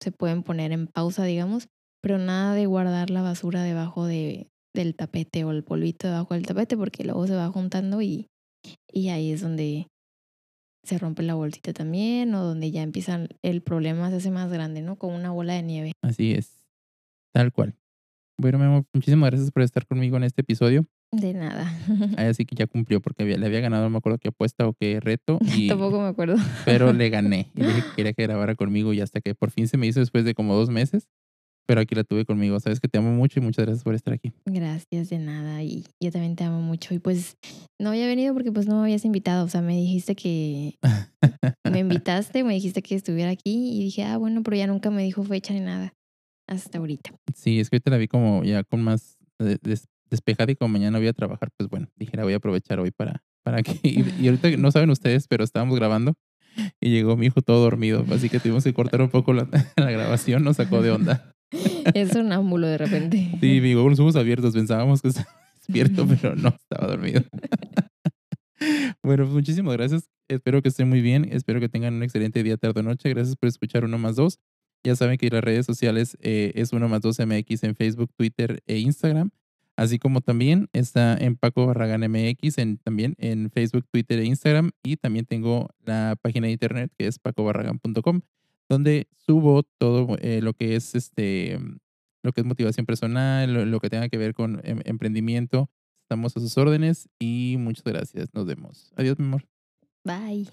[0.00, 1.68] se pueden poner en pausa, digamos,
[2.00, 6.46] pero nada de guardar la basura debajo de, del tapete o el polvito debajo del
[6.46, 8.28] tapete porque luego se va juntando y,
[8.92, 9.88] y ahí es donde
[10.84, 14.80] se rompe la bolsita también o donde ya empieza el problema se hace más grande,
[14.80, 14.96] ¿no?
[14.96, 15.92] Como una bola de nieve.
[16.02, 16.64] Así es.
[17.34, 17.74] Tal cual.
[18.40, 20.86] Bueno, mi amor, muchísimas gracias por estar conmigo en este episodio.
[21.10, 21.72] De nada.
[22.18, 24.74] Así que ya cumplió porque había- le había ganado, no me acuerdo qué apuesta o
[24.74, 25.38] qué reto.
[25.66, 26.36] Y, Tampoco me acuerdo.
[26.64, 27.50] pero le gané.
[27.56, 29.86] Y le dije que quería que grabara conmigo y hasta que por fin se me
[29.86, 31.08] hizo después de como dos meses.
[31.66, 32.58] Pero aquí la tuve conmigo.
[32.60, 34.32] Sabes que te amo mucho y muchas gracias por estar aquí.
[34.46, 35.62] Gracias, de nada.
[35.62, 36.94] Y yo también te amo mucho.
[36.94, 37.36] Y pues
[37.78, 39.44] no había venido porque pues no me habías invitado.
[39.44, 40.78] O sea, me dijiste que
[41.70, 45.02] me invitaste, me dijiste que estuviera aquí y dije, ah, bueno, pero ya nunca me
[45.02, 45.92] dijo fecha ni nada.
[46.48, 47.10] Hasta ahorita.
[47.34, 49.18] Sí, es que ahorita la vi como ya con más
[50.10, 52.90] despejada y como mañana voy a trabajar, pues bueno, dije, la voy a aprovechar hoy
[52.90, 53.78] para, para que...
[53.82, 56.14] Y, y ahorita no saben ustedes, pero estábamos grabando
[56.80, 59.90] y llegó mi hijo todo dormido, así que tuvimos que cortar un poco la, la
[59.90, 61.32] grabación, nos sacó de onda.
[61.94, 63.30] Es un ámbulo de repente.
[63.40, 67.22] Sí, hijo con los ojos abiertos, pensábamos que estaba despierto, pero no, estaba dormido.
[69.02, 70.08] Bueno, pues muchísimas gracias.
[70.28, 71.28] Espero que estén muy bien.
[71.30, 73.08] Espero que tengan un excelente día, tarde o noche.
[73.08, 74.40] Gracias por escuchar Uno más dos.
[74.84, 78.60] Ya saben que las redes sociales eh, es Uno más dos MX en Facebook, Twitter
[78.66, 79.30] e Instagram
[79.78, 84.72] así como también está en Paco Barragán MX, en, también en Facebook, Twitter e Instagram,
[84.82, 88.20] y también tengo la página de internet que es pacobarragán.com,
[88.68, 91.76] donde subo todo eh, lo que es este mm,
[92.24, 95.70] lo que es motivación personal, lo, que tenga que ver con em, emprendimiento.
[96.02, 98.34] Estamos a sus órdenes y muchas gracias.
[98.34, 98.90] Nos vemos.
[98.96, 99.46] Adiós, mi amor.
[100.04, 100.48] Bye.